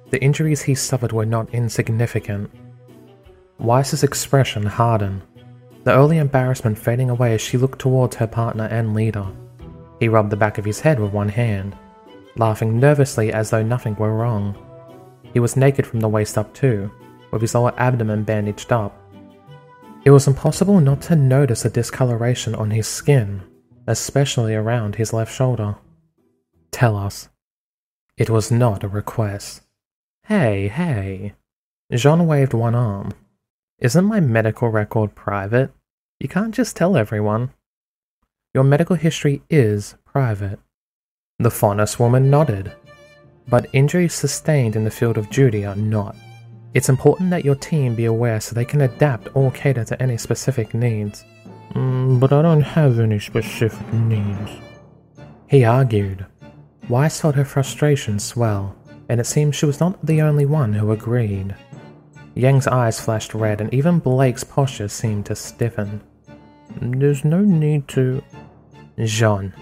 The 0.09 0.21
injuries 0.21 0.61
he 0.61 0.75
suffered 0.75 1.11
were 1.11 1.25
not 1.25 1.53
insignificant. 1.53 2.51
Weiss's 3.59 4.03
expression 4.03 4.65
hardened, 4.65 5.21
the 5.83 5.93
early 5.93 6.17
embarrassment 6.17 6.77
fading 6.77 7.09
away 7.09 7.33
as 7.33 7.41
she 7.41 7.57
looked 7.57 7.79
towards 7.79 8.15
her 8.17 8.27
partner 8.27 8.65
and 8.65 8.93
leader. 8.93 9.27
He 9.99 10.07
rubbed 10.07 10.29
the 10.31 10.37
back 10.37 10.57
of 10.57 10.65
his 10.65 10.79
head 10.79 10.99
with 10.99 11.13
one 11.13 11.29
hand 11.29 11.75
laughing 12.35 12.79
nervously 12.79 13.33
as 13.33 13.49
though 13.49 13.63
nothing 13.63 13.95
were 13.95 14.15
wrong. 14.15 14.55
He 15.33 15.39
was 15.39 15.55
naked 15.57 15.85
from 15.85 15.99
the 15.99 16.09
waist 16.09 16.37
up 16.37 16.53
too, 16.53 16.91
with 17.31 17.41
his 17.41 17.55
lower 17.55 17.73
abdomen 17.77 18.23
bandaged 18.23 18.71
up. 18.71 18.97
It 20.03 20.11
was 20.11 20.27
impossible 20.27 20.79
not 20.79 21.01
to 21.03 21.15
notice 21.15 21.65
a 21.65 21.69
discoloration 21.69 22.55
on 22.55 22.71
his 22.71 22.87
skin, 22.87 23.43
especially 23.87 24.55
around 24.55 24.95
his 24.95 25.13
left 25.13 25.33
shoulder. 25.33 25.75
Tell 26.71 26.97
us. 26.97 27.29
It 28.17 28.29
was 28.29 28.51
not 28.51 28.83
a 28.83 28.87
request. 28.87 29.61
Hey, 30.25 30.67
hey. 30.67 31.33
Jaune 31.91 32.27
waved 32.27 32.53
one 32.53 32.75
arm. 32.75 33.13
Isn't 33.79 34.05
my 34.05 34.19
medical 34.19 34.69
record 34.69 35.15
private? 35.15 35.71
You 36.19 36.29
can't 36.29 36.53
just 36.53 36.75
tell 36.75 36.95
everyone. 36.95 37.51
Your 38.53 38.63
medical 38.63 38.95
history 38.95 39.41
is 39.49 39.95
private. 40.05 40.59
The 41.39 41.49
Faunus 41.49 41.97
woman 41.97 42.29
nodded. 42.29 42.73
But 43.47 43.67
injuries 43.73 44.13
sustained 44.13 44.75
in 44.75 44.83
the 44.83 44.91
field 44.91 45.17
of 45.17 45.29
duty 45.29 45.65
are 45.65 45.75
not. 45.75 46.15
It's 46.73 46.89
important 46.89 47.31
that 47.31 47.43
your 47.43 47.55
team 47.55 47.95
be 47.95 48.05
aware 48.05 48.39
so 48.39 48.53
they 48.53 48.65
can 48.65 48.81
adapt 48.81 49.35
or 49.35 49.51
cater 49.51 49.83
to 49.85 50.01
any 50.01 50.17
specific 50.17 50.73
needs. 50.73 51.25
Mm, 51.73 52.19
but 52.19 52.31
I 52.31 52.41
don't 52.41 52.61
have 52.61 52.99
any 52.99 53.19
specific 53.19 53.93
needs. 53.93 54.51
He 55.47 55.65
argued. 55.65 56.25
Weiss 56.89 57.21
felt 57.21 57.35
her 57.35 57.45
frustration 57.45 58.19
swell, 58.19 58.75
and 59.09 59.19
it 59.19 59.25
seemed 59.25 59.55
she 59.55 59.65
was 59.65 59.79
not 59.79 60.05
the 60.05 60.21
only 60.21 60.45
one 60.45 60.73
who 60.73 60.91
agreed. 60.91 61.55
Yang's 62.35 62.67
eyes 62.67 62.99
flashed 62.99 63.33
red, 63.33 63.61
and 63.61 63.73
even 63.73 63.99
Blake's 63.99 64.43
posture 64.43 64.87
seemed 64.87 65.25
to 65.25 65.35
stiffen. 65.35 66.01
There's 66.81 67.25
no 67.25 67.41
need 67.41 67.87
to. 67.89 68.23
Jaune, 68.99 69.53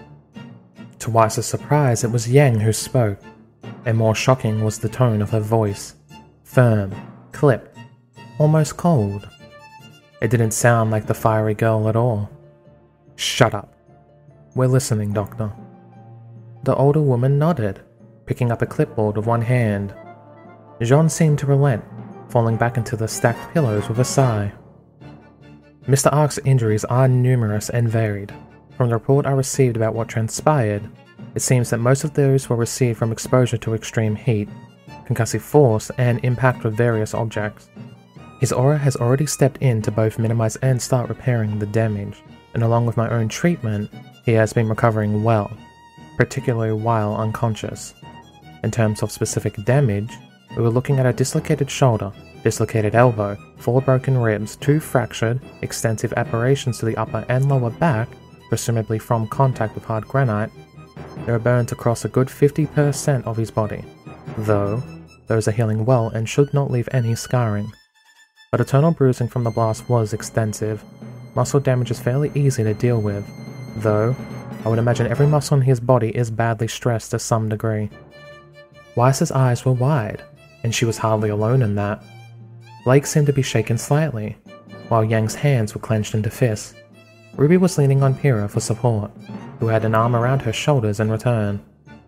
to 0.99 1.09
Weiss's 1.09 1.45
surprise, 1.45 2.03
it 2.03 2.11
was 2.11 2.31
Yang 2.31 2.59
who 2.59 2.73
spoke, 2.73 3.19
and 3.85 3.97
more 3.97 4.15
shocking 4.15 4.63
was 4.63 4.79
the 4.79 4.89
tone 4.89 5.21
of 5.21 5.29
her 5.29 5.39
voice 5.39 5.95
firm, 6.43 6.93
clipped, 7.31 7.77
almost 8.39 8.75
cold. 8.75 9.29
It 10.21 10.29
didn't 10.31 10.51
sound 10.51 10.91
like 10.91 11.05
the 11.05 11.13
fiery 11.13 11.53
girl 11.53 11.87
at 11.87 11.95
all. 11.95 12.29
Shut 13.15 13.53
up. 13.53 13.73
We're 14.55 14.67
listening, 14.67 15.13
Doctor. 15.13 15.51
The 16.69 16.75
older 16.75 17.01
woman 17.01 17.39
nodded, 17.39 17.81
picking 18.27 18.51
up 18.51 18.61
a 18.61 18.67
clipboard 18.67 19.17
with 19.17 19.25
one 19.25 19.41
hand. 19.41 19.91
Jaune 20.79 21.09
seemed 21.09 21.39
to 21.39 21.47
relent, 21.47 21.83
falling 22.27 22.57
back 22.57 22.77
into 22.77 22.95
the 22.95 23.07
stacked 23.07 23.51
pillows 23.55 23.89
with 23.89 23.97
a 23.97 24.03
sigh. 24.03 24.51
Mr. 25.87 26.13
Arc's 26.13 26.37
injuries 26.45 26.85
are 26.85 27.07
numerous 27.07 27.71
and 27.71 27.89
varied. 27.89 28.31
From 28.77 28.89
the 28.89 28.93
report 28.93 29.25
I 29.25 29.31
received 29.31 29.77
about 29.77 29.95
what 29.95 30.09
transpired, 30.09 30.87
it 31.33 31.41
seems 31.41 31.71
that 31.71 31.79
most 31.79 32.03
of 32.03 32.13
those 32.13 32.47
were 32.47 32.55
received 32.55 32.99
from 32.99 33.11
exposure 33.11 33.57
to 33.57 33.73
extreme 33.73 34.15
heat, 34.15 34.47
concussive 35.07 35.41
force, 35.41 35.89
and 35.97 36.23
impact 36.23 36.63
with 36.63 36.77
various 36.77 37.15
objects. 37.15 37.71
His 38.39 38.51
aura 38.51 38.77
has 38.77 38.95
already 38.95 39.25
stepped 39.25 39.57
in 39.57 39.81
to 39.81 39.91
both 39.91 40.19
minimize 40.19 40.55
and 40.57 40.79
start 40.79 41.09
repairing 41.09 41.57
the 41.57 41.65
damage, 41.65 42.21
and 42.53 42.61
along 42.61 42.85
with 42.85 42.95
my 42.95 43.09
own 43.09 43.27
treatment, 43.27 43.91
he 44.23 44.33
has 44.33 44.53
been 44.53 44.69
recovering 44.69 45.23
well, 45.23 45.51
particularly 46.19 46.73
while 46.73 47.15
unconscious. 47.15 47.93
In 48.65 48.71
terms 48.71 49.01
of 49.01 49.09
specific 49.09 49.55
damage, 49.63 50.11
we 50.57 50.61
were 50.61 50.69
looking 50.69 50.99
at 50.99 51.05
a 51.05 51.13
dislocated 51.13 51.71
shoulder, 51.71 52.11
dislocated 52.43 52.93
elbow, 52.93 53.37
four 53.57 53.81
broken 53.81 54.17
ribs, 54.17 54.57
two 54.57 54.81
fractured, 54.81 55.39
extensive 55.61 56.13
aberrations 56.17 56.77
to 56.79 56.85
the 56.85 56.97
upper 56.97 57.25
and 57.29 57.47
lower 57.47 57.69
back, 57.69 58.09
presumably 58.49 58.99
from 58.99 59.29
contact 59.29 59.75
with 59.75 59.85
hard 59.85 60.05
granite, 60.09 60.51
there 61.25 61.35
are 61.35 61.39
burns 61.39 61.71
across 61.71 62.03
a 62.03 62.09
good 62.09 62.27
50% 62.27 63.23
of 63.23 63.37
his 63.37 63.49
body, 63.49 63.85
though 64.39 64.83
those 65.27 65.47
are 65.47 65.53
healing 65.53 65.85
well 65.85 66.09
and 66.09 66.27
should 66.27 66.53
not 66.53 66.69
leave 66.69 66.89
any 66.91 67.15
scarring. 67.15 67.71
But 68.51 68.59
eternal 68.59 68.91
bruising 68.91 69.29
from 69.29 69.45
the 69.45 69.51
blast 69.51 69.87
was 69.87 70.11
extensive. 70.11 70.83
Muscle 71.33 71.61
damage 71.61 71.91
is 71.91 71.99
fairly 72.01 72.29
easy 72.35 72.65
to 72.65 72.73
deal 72.73 72.99
with, 72.99 73.25
though 73.77 74.17
I 74.65 74.69
would 74.69 74.79
imagine 74.79 75.07
every 75.07 75.25
muscle 75.25 75.57
in 75.57 75.63
his 75.63 75.79
body 75.79 76.09
is 76.09 76.29
badly 76.29 76.67
stressed 76.67 77.11
to 77.11 77.19
some 77.19 77.47
degree. 77.47 77.89
Weiss's 78.95 79.31
eyes 79.31 79.63
were 79.63 79.71
wide, 79.71 80.21
and 80.63 80.75
she 80.75 80.85
was 80.85 80.97
hardly 80.97 81.29
alone 81.29 81.61
in 81.61 81.75
that. 81.75 82.03
Blake 82.83 83.05
seemed 83.05 83.27
to 83.27 83.33
be 83.33 83.41
shaken 83.41 83.77
slightly, 83.77 84.37
while 84.89 85.03
Yang's 85.03 85.35
hands 85.35 85.73
were 85.73 85.81
clenched 85.81 86.13
into 86.13 86.29
fists. 86.29 86.75
Ruby 87.35 87.55
was 87.55 87.77
leaning 87.77 88.03
on 88.03 88.15
Pyrrha 88.15 88.49
for 88.49 88.59
support, 88.59 89.11
who 89.59 89.67
had 89.67 89.85
an 89.85 89.95
arm 89.95 90.15
around 90.15 90.41
her 90.41 90.51
shoulders 90.51 90.99
in 90.99 91.09
return. 91.09 91.61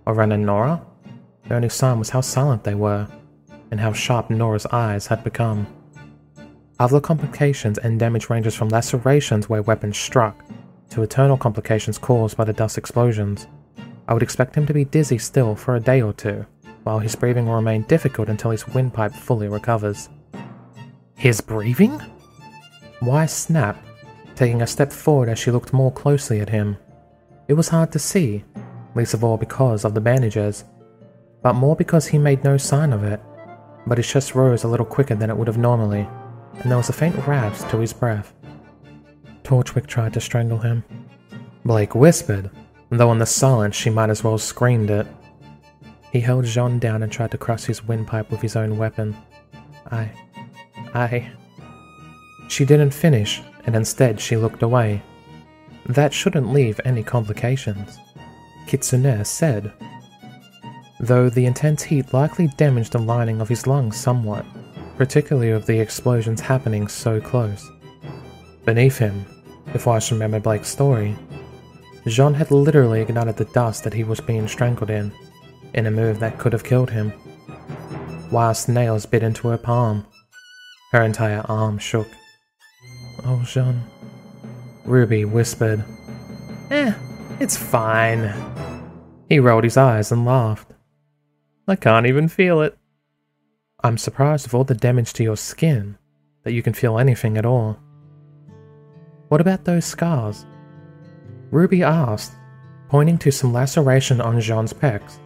Oren 0.06 0.34
and 0.34 0.46
Nora? 0.46 0.82
The 1.48 1.56
only 1.56 1.70
sign 1.70 2.00
was 2.00 2.10
how 2.10 2.22
silent 2.22 2.64
they 2.64 2.76
were, 2.76 3.08
and 3.72 3.80
how 3.80 3.94
sharp 3.94 4.30
Nora's 4.30 4.66
eyes 4.68 5.08
had 5.08 5.24
become. 5.24 5.68
Other 6.80 7.00
complications 7.00 7.78
and 7.78 8.00
damage 8.00 8.30
ranges 8.30 8.56
from 8.56 8.70
lacerations 8.70 9.48
where 9.48 9.62
weapons 9.62 9.98
struck, 9.98 10.44
to 10.92 11.04
eternal 11.04 11.38
complications 11.38 11.98
caused 11.98 12.38
by 12.38 12.44
the 12.44 12.54
dust 12.54 12.78
explosions. 12.78 13.48
I 14.08 14.14
would 14.14 14.24
expect 14.24 14.56
him 14.56 14.68
to 14.68 14.74
be 14.74 14.86
dizzy 14.86 15.18
still 15.18 15.56
for 15.56 15.76
a 15.76 15.80
day 15.80 16.02
or 16.02 16.14
two, 16.14 16.46
while 16.84 17.00
his 17.00 17.16
breathing 17.16 17.46
will 17.46 17.56
remain 17.56 17.84
difficult 17.84 18.30
until 18.30 18.52
his 18.52 18.68
windpipe 18.68 19.14
fully 19.14 19.48
recovers. 19.48 20.10
His 21.16 21.40
breathing? 21.40 22.02
Weiss 23.02 23.34
snap, 23.34 23.84
taking 24.36 24.62
a 24.62 24.68
step 24.68 24.92
forward 24.92 25.30
as 25.30 25.40
she 25.40 25.52
looked 25.52 25.74
more 25.74 25.92
closely 25.92 26.42
at 26.42 26.50
him. 26.50 26.78
It 27.48 27.54
was 27.54 27.70
hard 27.70 27.92
to 27.94 28.00
see, 28.00 28.44
least 28.96 29.14
of 29.14 29.24
all 29.24 29.38
because 29.38 29.86
of 29.86 29.94
the 29.94 30.02
bandages, 30.02 30.66
but 31.42 31.54
more 31.54 31.76
because 31.76 32.08
he 32.08 32.18
made 32.18 32.44
no 32.44 32.58
sign 32.58 32.92
of 32.92 33.04
it. 33.04 33.20
But 33.88 33.98
his 33.98 34.08
chest 34.08 34.36
rose 34.36 34.64
a 34.64 34.68
little 34.68 34.86
quicker 34.86 35.16
than 35.16 35.30
it 35.30 35.38
would 35.38 35.48
have 35.48 35.58
normally, 35.58 36.08
and 36.60 36.70
there 36.70 36.78
was 36.78 36.90
a 36.90 36.94
faint 36.94 37.16
rasp 37.26 37.70
to 37.70 37.78
his 37.78 37.94
breath. 37.94 38.34
Torchwick 39.52 39.86
tried 39.86 40.14
to 40.14 40.22
strangle 40.22 40.60
him. 40.60 40.82
Blake 41.66 41.94
whispered, 41.94 42.50
though 42.90 43.12
in 43.12 43.20
the 43.20 43.26
silence 43.26 43.76
she 43.76 43.90
might 43.90 44.10
as 44.10 44.24
well 44.24 44.36
have 44.36 44.42
screamed 44.42 44.90
it. 44.90 45.06
He 46.14 46.22
held 46.22 46.46
Jaune 46.46 46.80
down 46.80 47.04
and 47.04 47.12
tried 47.12 47.32
to 47.32 47.38
crush 47.38 47.66
his 47.66 47.84
windpipe 47.84 48.32
with 48.32 48.42
his 48.42 48.56
own 48.56 48.78
weapon. 48.78 49.14
I. 49.92 50.10
I. 50.94 51.30
She 52.48 52.64
didn't 52.64 52.94
finish, 52.94 53.42
and 53.66 53.76
instead 53.76 54.22
she 54.22 54.38
looked 54.38 54.64
away. 54.64 55.04
That 55.86 56.14
shouldn't 56.14 56.54
leave 56.54 56.80
any 56.86 57.04
complications, 57.04 57.98
Kitsune 58.68 59.26
said, 59.26 59.74
though 61.02 61.30
the 61.30 61.46
intense 61.46 61.84
heat 61.84 62.14
likely 62.14 62.48
damaged 62.56 62.94
the 62.94 63.00
lining 63.00 63.42
of 63.42 63.50
his 63.50 63.68
lungs 63.68 63.98
somewhat, 63.98 64.46
particularly 64.96 65.52
with 65.52 65.66
the 65.66 65.82
explosions 65.82 66.40
happening 66.40 66.88
so 66.88 67.20
close. 67.20 67.70
Beneath 68.64 68.98
him, 68.98 69.26
if 69.74 69.88
I 69.88 70.00
should 70.00 70.16
remember 70.16 70.40
Blake's 70.40 70.70
story, 70.70 71.16
Jaune 72.08 72.34
had 72.34 72.52
literally 72.52 73.02
ignited 73.02 73.38
the 73.38 73.46
dust 73.46 73.84
that 73.84 73.94
he 73.94 74.04
was 74.04 74.20
being 74.20 74.48
strangled 74.48 74.90
in, 74.90 75.12
in 75.74 75.86
a 75.86 75.92
move 75.92 76.20
that 76.20 76.40
could 76.40 76.54
have 76.54 76.64
killed 76.64 76.90
him. 76.90 77.14
Whilst 78.32 78.70
nails 78.70 79.06
bit 79.06 79.24
into 79.24 79.50
her 79.50 79.58
palm, 79.58 80.06
her 80.92 81.04
entire 81.04 81.44
arm 81.48 81.78
shook. 81.78 82.08
Oh, 83.26 83.44
Jaune. 83.46 83.84
Ruby 84.86 85.26
whispered, 85.26 85.84
Eh, 86.72 86.94
it's 87.40 87.56
fine. 87.56 88.34
He 89.30 89.40
rolled 89.40 89.64
his 89.64 89.78
eyes 89.78 90.12
and 90.12 90.26
laughed. 90.26 90.72
I 91.68 91.76
can't 91.76 92.08
even 92.08 92.28
feel 92.28 92.62
it. 92.62 92.78
I'm 93.84 93.98
surprised 93.98 94.46
with 94.46 94.54
all 94.54 94.64
the 94.64 94.76
damage 94.76 95.14
to 95.14 95.24
your 95.24 95.38
skin 95.38 95.98
that 96.44 96.54
you 96.54 96.64
can 96.64 96.74
feel 96.74 96.98
anything 96.98 97.38
at 97.38 97.46
all. 97.46 97.78
What 99.32 99.40
about 99.40 99.64
those 99.64 99.86
scars? 99.86 100.46
Ruby 101.52 101.84
asked, 101.84 102.34
pointing 102.90 103.18
to 103.20 103.32
some 103.32 103.54
laceration 103.54 104.20
on 104.20 104.42
Jaune's 104.42 104.74
pecs. 104.74 105.20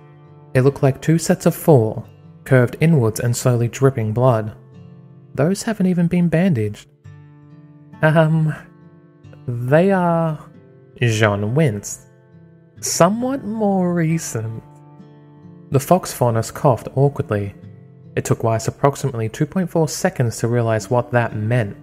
It 0.54 0.62
looked 0.62 0.84
like 0.84 1.02
two 1.02 1.18
sets 1.18 1.48
of 1.48 1.56
four, 1.56 2.08
curved 2.44 2.76
inwards 2.82 3.20
and 3.20 3.36
slowly 3.36 3.68
dripping 3.68 4.14
blood. 4.14 4.56
Those 5.34 5.64
haven't 5.64 5.88
even 5.88 6.06
been 6.06 6.30
bandaged. 6.30 6.88
Um, 8.04 8.54
they 9.48 9.92
are. 9.92 10.38
Jaune 11.02 11.56
winced. 11.56 12.02
Somewhat 12.82 13.44
more 13.44 13.92
recent. 13.96 14.62
The 15.72 15.80
fox 15.80 16.14
faunus 16.14 16.52
coughed 16.52 16.90
awkwardly. 16.94 17.56
It 18.16 18.24
took 18.24 18.44
Weiss 18.44 18.68
approximately 18.68 19.30
2.4 19.30 19.90
seconds 19.90 20.38
to 20.38 20.48
realize 20.48 20.92
what 20.92 21.12
that 21.12 21.36
meant 21.36 21.76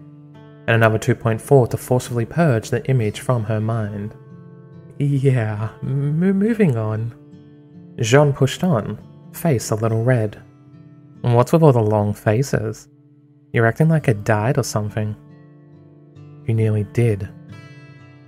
and 0.66 0.76
another 0.76 0.98
2.4 0.98 1.70
to 1.70 1.76
forcefully 1.76 2.24
purge 2.24 2.70
the 2.70 2.84
image 2.86 3.20
from 3.20 3.44
her 3.44 3.60
mind. 3.60 4.14
Yeah, 4.98 5.70
m- 5.82 6.38
moving 6.38 6.76
on. 6.76 7.14
Jaune 7.98 8.32
pushed 8.32 8.62
on, 8.62 8.98
face 9.32 9.70
a 9.70 9.74
little 9.74 10.04
red. 10.04 10.42
What's 11.22 11.52
with 11.52 11.62
all 11.62 11.72
the 11.72 11.82
long 11.82 12.14
faces? 12.14 12.88
You're 13.52 13.66
acting 13.66 13.88
like 13.88 14.08
it 14.08 14.24
died 14.24 14.58
or 14.58 14.62
something. 14.62 15.14
You 16.46 16.54
nearly 16.54 16.84
did. 16.84 17.28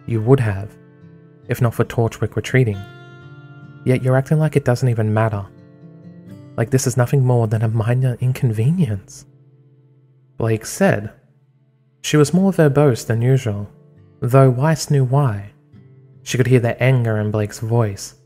You 0.07 0.21
would 0.23 0.41
have, 0.41 0.77
if 1.49 1.61
not 1.61 1.75
for 1.75 1.85
Torchwick 1.85 2.37
retreating. 2.37 2.79
Yet 3.85 4.03
you're 4.03 4.17
acting 4.17 4.39
like 4.39 4.57
it 4.57 4.65
doesn't 4.65 4.89
even 4.89 5.15
matter. 5.15 5.47
Like 6.57 6.71
this 6.71 6.87
is 6.87 6.97
nothing 6.97 7.25
more 7.25 7.47
than 7.47 7.63
a 7.63 7.69
minor 7.69 8.17
inconvenience. 8.21 9.27
Blake 10.37 10.67
said, 10.67 11.13
she 12.05 12.19
was 12.19 12.35
more 12.35 12.53
verbose 12.53 13.07
than 13.07 13.23
usual, 13.23 13.67
though 14.21 14.51
Weiss 14.51 14.91
knew 14.91 15.05
why. 15.05 15.53
She 16.23 16.37
could 16.37 16.47
hear 16.47 16.61
the 16.61 16.81
anger 16.83 17.17
in 17.17 17.31
Blake's 17.31 17.61
voice, 17.61 18.17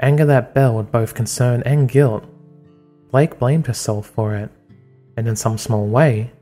anger 0.00 0.24
that 0.24 0.54
bellowed 0.54 0.90
both 0.90 1.14
concern 1.14 1.62
and 1.64 1.88
guilt. 1.88 2.24
Blake 3.12 3.38
blamed 3.38 3.68
herself 3.68 4.08
for 4.08 4.34
it, 4.34 4.50
and 5.16 5.28
in 5.28 5.36
some 5.36 5.56
small 5.56 5.86
way, 5.86 6.32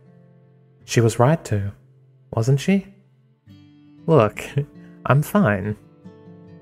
she 0.86 1.02
was 1.02 1.18
right 1.18 1.44
to, 1.44 1.70
wasn't 2.32 2.60
she? 2.60 2.86
Look, 4.06 4.42
I'm 5.04 5.20
fine. 5.20 5.76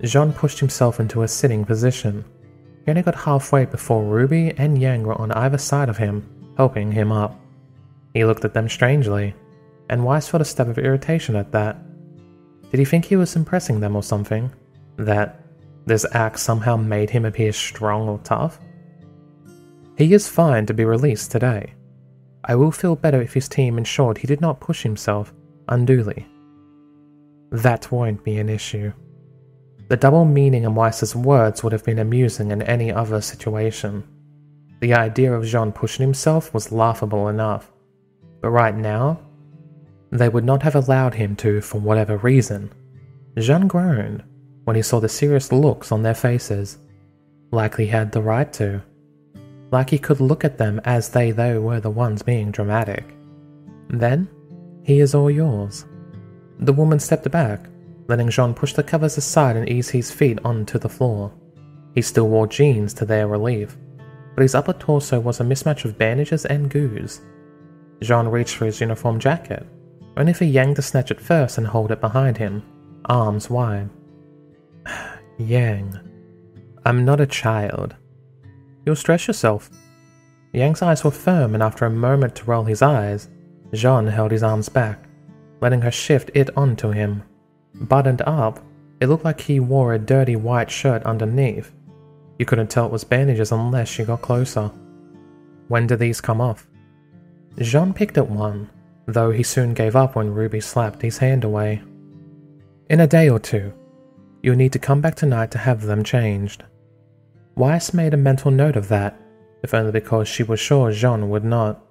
Jaune 0.02 0.32
pushed 0.32 0.58
himself 0.58 0.98
into 0.98 1.22
a 1.22 1.28
sitting 1.28 1.64
position. 1.64 2.24
He 2.84 2.90
only 2.90 3.02
got 3.02 3.14
halfway 3.14 3.66
before 3.66 4.02
Ruby 4.02 4.52
and 4.58 4.82
Yang 4.82 5.04
were 5.04 5.20
on 5.20 5.30
either 5.30 5.58
side 5.58 5.88
of 5.88 5.98
him, 5.98 6.28
helping 6.56 6.90
him 6.90 7.12
up. 7.12 7.38
He 8.14 8.24
looked 8.24 8.44
at 8.44 8.52
them 8.52 8.68
strangely, 8.68 9.32
and 9.88 10.04
Weiss 10.04 10.28
felt 10.28 10.40
a 10.40 10.44
stab 10.44 10.68
of 10.68 10.78
irritation 10.78 11.36
at 11.36 11.52
that. 11.52 11.76
Did 12.70 12.78
he 12.78 12.84
think 12.84 13.04
he 13.04 13.16
was 13.16 13.36
impressing 13.36 13.80
them 13.80 13.96
or 13.96 14.02
something? 14.02 14.50
That 14.96 15.40
this 15.86 16.06
act 16.12 16.38
somehow 16.38 16.76
made 16.76 17.10
him 17.10 17.24
appear 17.24 17.52
strong 17.52 18.08
or 18.08 18.18
tough? 18.24 18.58
He 19.96 20.12
is 20.12 20.28
fine 20.28 20.66
to 20.66 20.74
be 20.74 20.84
released 20.84 21.30
today. 21.30 21.74
I 22.44 22.56
will 22.56 22.72
feel 22.72 22.96
better 22.96 23.22
if 23.22 23.34
his 23.34 23.48
team 23.48 23.78
ensured 23.78 24.18
he 24.18 24.26
did 24.26 24.40
not 24.40 24.60
push 24.60 24.82
himself 24.82 25.32
unduly. 25.68 26.26
That 27.50 27.90
won't 27.92 28.24
be 28.24 28.38
an 28.38 28.48
issue. 28.48 28.92
The 29.88 29.96
double 29.96 30.24
meaning 30.24 30.64
in 30.64 30.74
Weiss's 30.74 31.14
words 31.14 31.62
would 31.62 31.72
have 31.72 31.84
been 31.84 31.98
amusing 31.98 32.50
in 32.50 32.62
any 32.62 32.90
other 32.90 33.20
situation. 33.20 34.02
The 34.80 34.94
idea 34.94 35.32
of 35.32 35.44
Jaune 35.44 35.72
pushing 35.72 36.04
himself 36.04 36.52
was 36.52 36.72
laughable 36.72 37.28
enough, 37.28 37.70
But 38.40 38.50
right 38.50 38.76
now, 38.76 39.20
they 40.14 40.28
would 40.28 40.44
not 40.44 40.62
have 40.62 40.76
allowed 40.76 41.14
him 41.14 41.34
to 41.34 41.60
for 41.60 41.80
whatever 41.80 42.16
reason. 42.18 42.70
Jaune 43.36 43.66
groaned 43.66 44.22
when 44.62 44.76
he 44.76 44.82
saw 44.82 45.00
the 45.00 45.08
serious 45.08 45.50
looks 45.50 45.90
on 45.90 46.02
their 46.02 46.14
faces, 46.14 46.78
like 47.50 47.76
he 47.76 47.86
had 47.86 48.12
the 48.12 48.22
right 48.22 48.52
to. 48.52 48.80
Like 49.72 49.90
he 49.90 49.98
could 49.98 50.20
look 50.20 50.44
at 50.44 50.56
them 50.56 50.80
as 50.84 51.08
they 51.08 51.32
though 51.32 51.60
were 51.60 51.80
the 51.80 51.90
ones 51.90 52.22
being 52.22 52.52
dramatic. 52.52 53.04
Then, 53.88 54.28
he 54.84 55.00
is 55.00 55.16
all 55.16 55.30
yours. 55.30 55.84
The 56.60 56.72
woman 56.72 57.00
stepped 57.00 57.28
back, 57.32 57.66
letting 58.06 58.30
Jaune 58.30 58.54
push 58.54 58.72
the 58.72 58.84
covers 58.84 59.18
aside 59.18 59.56
and 59.56 59.68
ease 59.68 59.90
his 59.90 60.12
feet 60.12 60.38
onto 60.44 60.78
the 60.78 60.88
floor. 60.88 61.32
He 61.94 62.02
still 62.02 62.28
wore 62.28 62.46
jeans 62.46 62.94
to 62.94 63.04
their 63.04 63.26
relief, 63.26 63.76
but 64.36 64.42
his 64.42 64.54
upper 64.54 64.74
torso 64.74 65.18
was 65.18 65.40
a 65.40 65.44
mismatch 65.44 65.84
of 65.84 65.98
bandages 65.98 66.46
and 66.46 66.70
gauze. 66.70 67.20
Jaune 68.00 68.30
reached 68.30 68.54
for 68.54 68.66
his 68.66 68.80
uniform 68.80 69.18
jacket, 69.18 69.66
only 70.16 70.32
for 70.32 70.44
Yang 70.44 70.74
to 70.76 70.82
snatch 70.82 71.10
it 71.10 71.20
first 71.20 71.58
and 71.58 71.66
hold 71.66 71.90
it 71.90 72.00
behind 72.00 72.36
him, 72.36 72.62
arms 73.06 73.50
wide. 73.50 73.90
Yang, 75.38 75.98
I'm 76.84 77.04
not 77.04 77.20
a 77.20 77.26
child. 77.26 77.96
You'll 78.84 78.96
stress 78.96 79.26
yourself. 79.26 79.70
Yang's 80.52 80.82
eyes 80.82 81.02
were 81.02 81.10
firm, 81.10 81.54
and 81.54 81.62
after 81.62 81.84
a 81.84 81.90
moment 81.90 82.36
to 82.36 82.44
roll 82.44 82.64
his 82.64 82.82
eyes, 82.82 83.28
Jaune 83.72 84.06
held 84.06 84.30
his 84.30 84.42
arms 84.42 84.68
back, 84.68 85.04
letting 85.60 85.80
her 85.80 85.90
shift 85.90 86.30
it 86.34 86.56
onto 86.56 86.90
him. 86.90 87.22
Buttoned 87.74 88.22
up, 88.22 88.60
it 89.00 89.08
looked 89.08 89.24
like 89.24 89.40
he 89.40 89.58
wore 89.58 89.94
a 89.94 89.98
dirty 89.98 90.36
white 90.36 90.70
shirt 90.70 91.02
underneath. 91.02 91.72
You 92.38 92.46
couldn't 92.46 92.70
tell 92.70 92.86
it 92.86 92.92
was 92.92 93.02
bandages 93.02 93.50
unless 93.50 93.88
she 93.88 94.04
got 94.04 94.22
closer. 94.22 94.70
When 95.68 95.86
did 95.86 95.98
these 95.98 96.20
come 96.20 96.40
off? 96.40 96.68
Jaune 97.58 97.94
picked 97.94 98.18
at 98.18 98.28
one, 98.28 98.70
though 99.06 99.30
he 99.30 99.42
soon 99.42 99.74
gave 99.74 99.96
up 99.96 100.16
when 100.16 100.34
Ruby 100.34 100.60
slapped 100.60 101.02
his 101.02 101.18
hand 101.18 101.44
away. 101.44 101.82
In 102.90 103.00
a 103.00 103.06
day 103.06 103.28
or 103.28 103.38
two, 103.38 103.72
you'll 104.42 104.56
need 104.56 104.72
to 104.72 104.78
come 104.78 105.00
back 105.00 105.14
tonight 105.14 105.50
to 105.52 105.58
have 105.58 105.82
them 105.82 106.04
changed. 106.04 106.64
Weiss 107.56 107.94
made 107.94 108.14
a 108.14 108.18
mental 108.18 108.50
note 108.50 108.76
of 108.76 108.88
that, 108.88 109.18
if 109.62 109.74
only 109.74 109.92
because 109.92 110.28
she 110.28 110.42
was 110.42 110.60
sure 110.60 110.90
Jaune 110.92 111.28
would 111.30 111.44
not. 111.44 111.82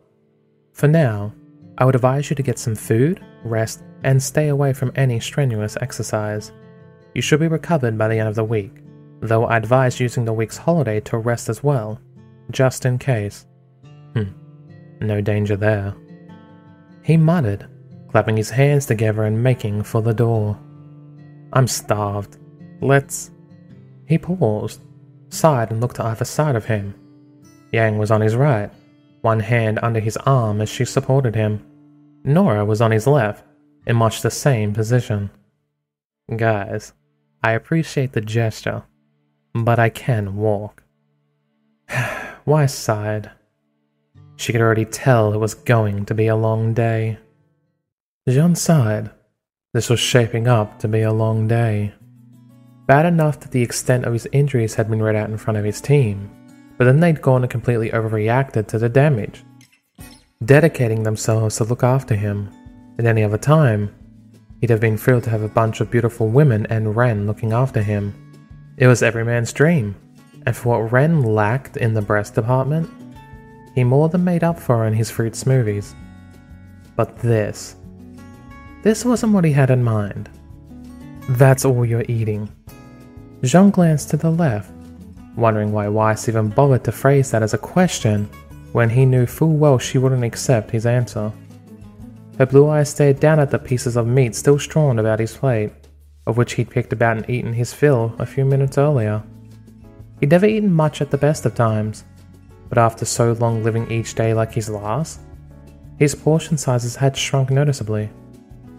For 0.73 0.87
now, 0.87 1.33
I 1.77 1.85
would 1.85 1.95
advise 1.95 2.29
you 2.29 2.35
to 2.35 2.43
get 2.43 2.59
some 2.59 2.75
food, 2.75 3.23
rest, 3.43 3.83
and 4.03 4.21
stay 4.21 4.49
away 4.49 4.73
from 4.73 4.91
any 4.95 5.19
strenuous 5.19 5.77
exercise. 5.81 6.51
You 7.15 7.21
should 7.21 7.39
be 7.39 7.47
recovered 7.47 7.97
by 7.97 8.07
the 8.07 8.19
end 8.19 8.29
of 8.29 8.35
the 8.35 8.43
week, 8.43 8.71
though 9.21 9.45
I 9.45 9.57
advise 9.57 9.99
using 9.99 10.25
the 10.25 10.33
week's 10.33 10.57
holiday 10.57 10.99
to 11.01 11.17
rest 11.17 11.49
as 11.49 11.63
well, 11.63 11.99
just 12.51 12.85
in 12.85 12.97
case. 12.99 13.47
Hmm, 14.13 14.31
no 14.99 15.21
danger 15.21 15.55
there. 15.55 15.95
He 17.03 17.17
muttered, 17.17 17.67
clapping 18.09 18.37
his 18.37 18.49
hands 18.49 18.85
together 18.85 19.23
and 19.23 19.43
making 19.43 19.83
for 19.83 20.01
the 20.01 20.13
door. 20.13 20.57
I'm 21.51 21.67
starved. 21.67 22.37
Let's. 22.81 23.29
He 24.07 24.17
paused, 24.17 24.81
sighed, 25.29 25.71
and 25.71 25.81
looked 25.81 25.97
to 25.97 26.05
either 26.05 26.25
side 26.25 26.55
of 26.55 26.65
him. 26.65 26.95
Yang 27.71 27.97
was 27.97 28.11
on 28.11 28.21
his 28.21 28.35
right, 28.35 28.71
one 29.21 29.41
hand 29.41 29.79
under 29.81 29.99
his 29.99 30.17
arm 30.17 30.61
as 30.61 30.69
she 30.69 30.85
supported 30.85 31.35
him. 31.35 31.65
Nora 32.23 32.63
was 32.63 32.81
on 32.81 32.91
his 32.91 33.05
left, 33.05 33.43
in 33.85 33.97
much 33.97 34.21
the 34.21 34.31
same 34.31 34.73
position. 34.73 35.29
Guys, 36.35 36.93
I 37.43 37.51
appreciate 37.51 38.13
the 38.13 38.21
gesture, 38.21 38.83
but 39.53 39.77
I 39.77 39.89
can 39.89 40.37
walk. 40.37 40.83
Weiss 42.45 42.73
sighed. 42.73 43.31
She 44.43 44.51
could 44.51 44.59
already 44.59 44.83
tell 44.83 45.31
it 45.31 45.37
was 45.37 45.53
going 45.53 46.05
to 46.07 46.13
be 46.13 46.27
a 46.27 46.35
long 46.35 46.73
day. 46.73 47.17
Jaune 48.27 48.55
sighed. 48.55 49.09
This 49.73 49.89
was 49.89 50.01
shaping 50.01 50.49
up 50.49 50.79
to 50.79 50.89
be 50.89 50.99
a 50.99 51.13
long 51.13 51.47
day. 51.47 51.93
Bad 52.85 53.05
enough 53.05 53.39
that 53.39 53.51
the 53.51 53.61
extent 53.61 54.03
of 54.03 54.11
his 54.11 54.27
injuries 54.33 54.75
had 54.75 54.89
been 54.89 55.01
read 55.01 55.15
out 55.15 55.29
in 55.29 55.37
front 55.37 55.57
of 55.57 55.63
his 55.63 55.79
team, 55.79 56.29
but 56.77 56.83
then 56.83 56.99
they'd 56.99 57.21
gone 57.21 57.43
and 57.43 57.49
completely 57.49 57.89
overreacted 57.91 58.67
to 58.67 58.77
the 58.77 58.89
damage, 58.89 59.45
dedicating 60.43 61.03
themselves 61.03 61.55
to 61.55 61.63
look 61.63 61.81
after 61.81 62.13
him. 62.13 62.49
At 62.99 63.05
any 63.05 63.23
other 63.23 63.37
time, 63.37 63.95
he'd 64.59 64.71
have 64.71 64.81
been 64.81 64.97
thrilled 64.97 65.23
to 65.23 65.29
have 65.29 65.43
a 65.43 65.47
bunch 65.47 65.79
of 65.79 65.89
beautiful 65.89 66.27
women 66.27 66.67
and 66.69 66.97
Ren 66.97 67.27
looking 67.27 67.53
after 67.53 67.81
him. 67.81 68.13
It 68.75 68.87
was 68.87 69.03
every 69.03 69.23
man's 69.23 69.53
dream, 69.53 69.95
and 70.45 70.53
for 70.53 70.81
what 70.81 70.91
Ren 70.91 71.21
lacked 71.21 71.77
in 71.77 71.93
the 71.93 72.01
breast 72.01 72.35
department, 72.35 72.89
he 73.75 73.83
more 73.83 74.09
than 74.09 74.23
made 74.23 74.43
up 74.43 74.59
for 74.59 74.85
in 74.85 74.93
his 74.93 75.09
fruit 75.09 75.33
smoothies. 75.33 75.93
But 76.95 77.17
this. 77.19 77.75
This 78.83 79.05
wasn't 79.05 79.33
what 79.33 79.45
he 79.45 79.51
had 79.51 79.69
in 79.69 79.83
mind. 79.83 80.29
That's 81.29 81.65
all 81.65 81.85
you're 81.85 82.05
eating. 82.07 82.49
Jaune 83.43 83.71
glanced 83.71 84.09
to 84.09 84.17
the 84.17 84.29
left, 84.29 84.71
wondering 85.35 85.71
why 85.71 85.87
Weiss 85.87 86.29
even 86.29 86.49
bothered 86.49 86.83
to 86.83 86.91
phrase 86.91 87.31
that 87.31 87.43
as 87.43 87.53
a 87.53 87.57
question 87.57 88.29
when 88.73 88.89
he 88.89 89.05
knew 89.05 89.25
full 89.25 89.53
well 89.53 89.77
she 89.77 89.97
wouldn't 89.97 90.23
accept 90.23 90.71
his 90.71 90.85
answer. 90.85 91.31
Her 92.37 92.45
blue 92.45 92.67
eyes 92.67 92.89
stared 92.89 93.19
down 93.19 93.39
at 93.39 93.51
the 93.51 93.59
pieces 93.59 93.95
of 93.95 94.07
meat 94.07 94.35
still 94.35 94.57
strewn 94.57 94.99
about 94.99 95.19
his 95.19 95.35
plate, 95.35 95.71
of 96.25 96.37
which 96.37 96.53
he'd 96.53 96.69
picked 96.69 96.93
about 96.93 97.17
and 97.17 97.29
eaten 97.29 97.53
his 97.53 97.73
fill 97.73 98.15
a 98.19 98.25
few 98.25 98.45
minutes 98.45 98.77
earlier. 98.77 99.21
He'd 100.19 100.31
never 100.31 100.45
eaten 100.45 100.71
much 100.71 101.01
at 101.01 101.11
the 101.11 101.17
best 101.17 101.45
of 101.45 101.53
times, 101.53 102.03
but 102.73 102.81
after 102.81 103.05
so 103.05 103.33
long 103.33 103.63
living 103.63 103.91
each 103.91 104.15
day 104.15 104.33
like 104.33 104.51
his 104.51 104.67
last, 104.67 105.19
his 105.99 106.15
portion 106.15 106.57
sizes 106.57 106.95
had 106.95 107.15
shrunk 107.15 107.51
noticeably. 107.51 108.09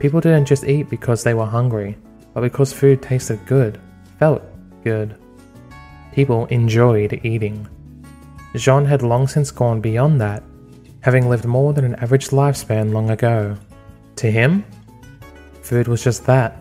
People 0.00 0.20
didn't 0.20 0.46
just 0.46 0.64
eat 0.64 0.90
because 0.90 1.22
they 1.22 1.32
were 1.32 1.46
hungry, 1.46 1.96
but 2.32 2.40
because 2.40 2.72
food 2.72 3.00
tasted 3.00 3.38
good, 3.46 3.80
felt 4.18 4.42
good. 4.82 5.14
People 6.12 6.46
enjoyed 6.46 7.20
eating. 7.22 7.68
Jaune 8.56 8.84
had 8.84 9.02
long 9.02 9.28
since 9.28 9.52
gone 9.52 9.80
beyond 9.80 10.20
that, 10.20 10.42
having 11.02 11.28
lived 11.28 11.44
more 11.44 11.72
than 11.72 11.84
an 11.84 11.94
average 11.94 12.30
lifespan 12.30 12.92
long 12.92 13.10
ago. 13.10 13.56
To 14.16 14.28
him, 14.28 14.64
food 15.62 15.86
was 15.86 16.02
just 16.02 16.26
that 16.26 16.60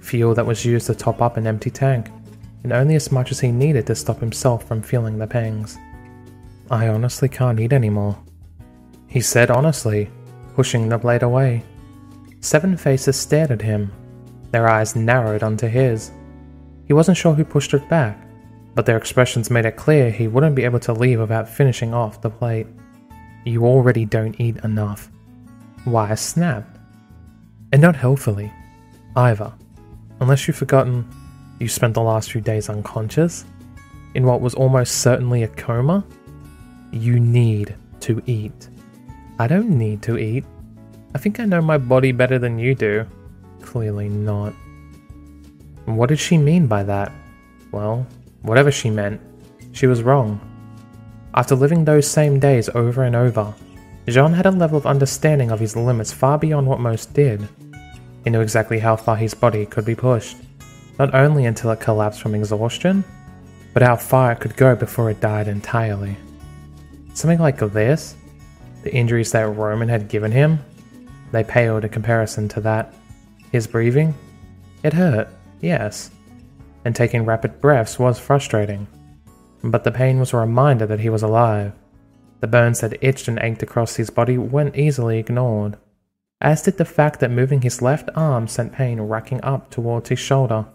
fuel 0.00 0.34
that 0.34 0.44
was 0.44 0.64
used 0.64 0.88
to 0.88 0.96
top 0.96 1.22
up 1.22 1.36
an 1.36 1.46
empty 1.46 1.70
tank, 1.70 2.10
and 2.64 2.72
only 2.72 2.96
as 2.96 3.12
much 3.12 3.30
as 3.30 3.38
he 3.38 3.52
needed 3.52 3.86
to 3.86 3.94
stop 3.94 4.18
himself 4.18 4.66
from 4.66 4.82
feeling 4.82 5.16
the 5.16 5.28
pangs. 5.28 5.78
I 6.70 6.88
honestly 6.88 7.28
can't 7.28 7.60
eat 7.60 7.72
anymore. 7.72 8.18
He 9.06 9.20
said 9.20 9.50
honestly, 9.50 10.10
pushing 10.54 10.88
the 10.88 10.98
blade 10.98 11.22
away. 11.22 11.62
Seven 12.40 12.76
faces 12.76 13.16
stared 13.16 13.50
at 13.50 13.62
him, 13.62 13.92
their 14.50 14.68
eyes 14.68 14.96
narrowed 14.96 15.42
onto 15.42 15.68
his. 15.68 16.10
He 16.86 16.92
wasn't 16.92 17.16
sure 17.16 17.34
who 17.34 17.44
pushed 17.44 17.74
it 17.74 17.88
back, 17.88 18.18
but 18.74 18.86
their 18.86 18.96
expressions 18.96 19.50
made 19.50 19.66
it 19.66 19.76
clear 19.76 20.10
he 20.10 20.28
wouldn't 20.28 20.54
be 20.54 20.64
able 20.64 20.80
to 20.80 20.92
leave 20.92 21.20
without 21.20 21.48
finishing 21.48 21.94
off 21.94 22.20
the 22.20 22.30
plate. 22.30 22.66
You 23.44 23.64
already 23.64 24.04
don't 24.04 24.40
eat 24.40 24.56
enough. 24.64 25.10
Weiss 25.86 26.20
snapped. 26.20 26.78
And 27.72 27.82
not 27.82 27.96
healthily, 27.96 28.52
either. 29.14 29.52
Unless 30.20 30.46
you've 30.46 30.56
forgotten 30.56 31.08
you 31.58 31.68
spent 31.68 31.94
the 31.94 32.02
last 32.02 32.32
few 32.32 32.40
days 32.40 32.68
unconscious, 32.68 33.44
in 34.14 34.24
what 34.24 34.40
was 34.40 34.54
almost 34.54 35.00
certainly 35.00 35.42
a 35.42 35.48
coma 35.48 36.04
you 36.92 37.20
need 37.20 37.76
to 38.00 38.22
eat. 38.26 38.68
I 39.38 39.46
don't 39.46 39.70
need 39.70 40.02
to 40.02 40.18
eat. 40.18 40.44
I 41.14 41.18
think 41.18 41.40
I 41.40 41.44
know 41.44 41.60
my 41.60 41.78
body 41.78 42.12
better 42.12 42.38
than 42.38 42.58
you 42.58 42.74
do. 42.74 43.06
Clearly 43.62 44.08
not. 44.08 44.52
What 45.86 46.08
did 46.08 46.18
she 46.18 46.38
mean 46.38 46.66
by 46.66 46.82
that? 46.84 47.12
Well, 47.72 48.06
whatever 48.42 48.70
she 48.70 48.90
meant, 48.90 49.20
she 49.72 49.86
was 49.86 50.02
wrong. 50.02 50.40
After 51.34 51.54
living 51.54 51.84
those 51.84 52.10
same 52.10 52.40
days 52.40 52.68
over 52.70 53.02
and 53.04 53.14
over, 53.14 53.54
Jaune 54.08 54.32
had 54.32 54.46
a 54.46 54.50
level 54.50 54.78
of 54.78 54.86
understanding 54.86 55.50
of 55.50 55.60
his 55.60 55.76
limits 55.76 56.12
far 56.12 56.38
beyond 56.38 56.66
what 56.66 56.80
most 56.80 57.12
did. 57.12 57.46
He 58.24 58.30
knew 58.30 58.40
exactly 58.40 58.78
how 58.78 58.96
far 58.96 59.16
his 59.16 59.34
body 59.34 59.66
could 59.66 59.84
be 59.84 59.94
pushed, 59.94 60.36
not 60.98 61.14
only 61.14 61.44
until 61.44 61.70
it 61.72 61.80
collapsed 61.80 62.22
from 62.22 62.34
exhaustion, 62.34 63.04
but 63.74 63.82
how 63.82 63.96
far 63.96 64.32
it 64.32 64.40
could 64.40 64.56
go 64.56 64.74
before 64.74 65.10
it 65.10 65.20
died 65.20 65.48
entirely. 65.48 66.16
Something 67.16 67.38
like 67.38 67.56
this, 67.58 68.14
the 68.82 68.94
injuries 68.94 69.32
that 69.32 69.48
Roman 69.56 69.88
had 69.88 70.08
given 70.08 70.30
him, 70.30 70.58
they 71.32 71.44
paled 71.44 71.84
in 71.84 71.90
comparison 71.90 72.46
to 72.50 72.60
that. 72.60 72.92
His 73.50 73.66
breathing, 73.66 74.14
it 74.82 74.92
hurt, 74.92 75.26
yes, 75.62 76.10
and 76.84 76.94
taking 76.94 77.24
rapid 77.24 77.58
breaths 77.58 77.98
was 77.98 78.18
frustrating. 78.18 78.86
But 79.64 79.82
the 79.82 79.90
pain 79.90 80.20
was 80.20 80.34
a 80.34 80.36
reminder 80.36 80.84
that 80.84 81.00
he 81.00 81.08
was 81.08 81.22
alive. 81.22 81.72
The 82.40 82.48
burns 82.48 82.82
that 82.82 83.02
itched 83.02 83.28
and 83.28 83.38
ached 83.38 83.62
across 83.62 83.96
his 83.96 84.10
body 84.10 84.36
weren't 84.36 84.76
easily 84.76 85.18
ignored, 85.18 85.78
as 86.42 86.60
did 86.60 86.76
the 86.76 86.84
fact 86.84 87.20
that 87.20 87.30
moving 87.30 87.62
his 87.62 87.80
left 87.80 88.10
arm 88.14 88.46
sent 88.46 88.74
pain 88.74 89.00
racking 89.00 89.40
up 89.42 89.70
towards 89.70 90.10
his 90.10 90.18
shoulder. 90.18 90.66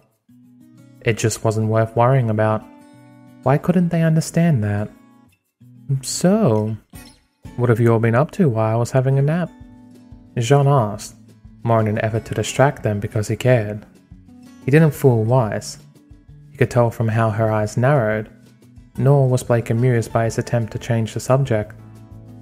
It 1.02 1.20
just 1.20 1.44
wasn't 1.44 1.70
worth 1.70 1.96
worrying 1.96 2.32
about. 2.32 2.64
Why 3.44 3.60
couldn't 3.60 3.90
they 3.90 4.02
understand 4.02 4.64
that? 4.64 4.90
So, 6.02 6.78
what 7.58 7.70
have 7.70 7.80
you 7.80 7.92
all 7.92 8.00
been 8.00 8.16
up 8.16 8.32
to 8.32 8.50
while 8.50 8.76
I 8.76 8.80
was 8.80 8.92
having 8.92 9.20
a 9.20 9.22
nap? 9.22 9.52
Jaune 10.38 10.68
asked, 10.68 11.16
more 11.64 11.80
in 11.80 11.88
an 11.88 12.00
effort 12.00 12.26
to 12.26 12.36
distract 12.36 12.84
them 12.84 13.00
because 13.00 13.28
he 13.28 13.36
cared. 13.36 13.86
He 14.66 14.72
didn't 14.72 14.94
fool 14.94 15.24
Weiss. 15.24 15.80
He 16.52 16.58
could 16.58 16.72
tell 16.72 16.92
from 16.92 17.08
how 17.08 17.30
her 17.30 17.52
eyes 17.52 17.78
narrowed, 17.78 18.30
nor 18.98 19.28
was 19.28 19.44
Blake 19.44 19.70
amused 19.70 20.14
by 20.14 20.26
his 20.26 20.38
attempt 20.38 20.72
to 20.74 20.80
change 20.80 21.14
the 21.14 21.20
subject, 21.20 21.76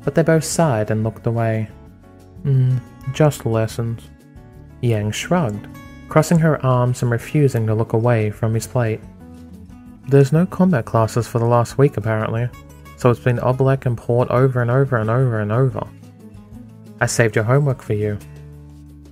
but 0.03 0.15
they 0.15 0.23
both 0.23 0.43
sighed 0.43 0.91
and 0.91 1.03
looked 1.03 1.27
away. 1.27 1.69
Hmm, 2.43 2.77
just 3.13 3.45
lessons. 3.45 4.09
Yang 4.81 5.11
shrugged, 5.11 5.67
crossing 6.07 6.39
her 6.39 6.63
arms 6.65 7.01
and 7.01 7.11
refusing 7.11 7.67
to 7.67 7.75
look 7.75 7.93
away 7.93 8.31
from 8.31 8.53
his 8.53 8.67
plate. 8.67 9.01
There's 10.07 10.31
no 10.31 10.45
combat 10.45 10.85
classes 10.85 11.27
for 11.27 11.39
the 11.39 11.45
last 11.45 11.77
week, 11.77 11.97
apparently, 11.97 12.49
so 12.99 13.09
it's 13.09 13.19
been 13.21 13.37
Oobleck 13.37 13.85
and 13.85 13.97
Port 13.97 14.29
over 14.29 14.61
and 14.61 14.69
over 14.69 14.97
and 14.97 15.09
over 15.09 15.39
and 15.39 15.53
over. 15.53 15.87
I 16.99 17.05
saved 17.05 17.33
your 17.33 17.45
homework 17.45 17.81
for 17.81 17.93
you. 17.93 18.19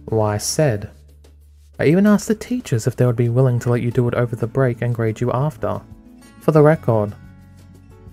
Weiss 0.09 0.45
said. 0.45 0.89
I 1.79 1.85
even 1.85 2.05
asked 2.05 2.27
the 2.27 2.35
teachers 2.35 2.85
if 2.85 2.97
they 2.97 3.05
would 3.05 3.15
be 3.15 3.29
willing 3.29 3.59
to 3.59 3.69
let 3.69 3.81
you 3.81 3.89
do 3.89 4.05
it 4.09 4.13
over 4.13 4.35
the 4.35 4.45
break 4.45 4.81
and 4.81 4.93
grade 4.93 5.21
you 5.21 5.31
after. 5.31 5.79
For 6.41 6.51
the 6.51 6.61
record, 6.61 7.15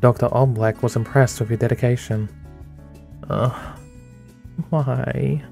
Dr. 0.00 0.28
Oobleck 0.28 0.80
was 0.80 0.94
impressed 0.94 1.40
with 1.40 1.50
your 1.50 1.58
dedication. 1.58 2.28
Ugh. 3.28 3.78
Why? 4.70 5.42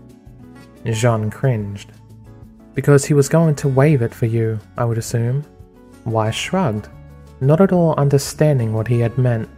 Jaune 0.84 1.32
cringed. 1.32 1.90
Because 2.74 3.04
he 3.04 3.14
was 3.14 3.28
going 3.28 3.56
to 3.56 3.68
waive 3.68 4.02
it 4.02 4.14
for 4.14 4.26
you, 4.26 4.60
I 4.78 4.84
would 4.84 4.98
assume. 4.98 5.44
Weiss 6.04 6.36
shrugged, 6.36 6.88
not 7.40 7.60
at 7.60 7.72
all 7.72 7.96
understanding 7.96 8.72
what 8.72 8.86
he 8.86 9.00
had 9.00 9.18
meant. 9.18 9.48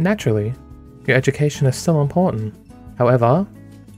Naturally, 0.00 0.54
your 1.06 1.14
education 1.14 1.66
is 1.66 1.76
still 1.76 2.00
important. 2.00 2.54
However, 2.96 3.46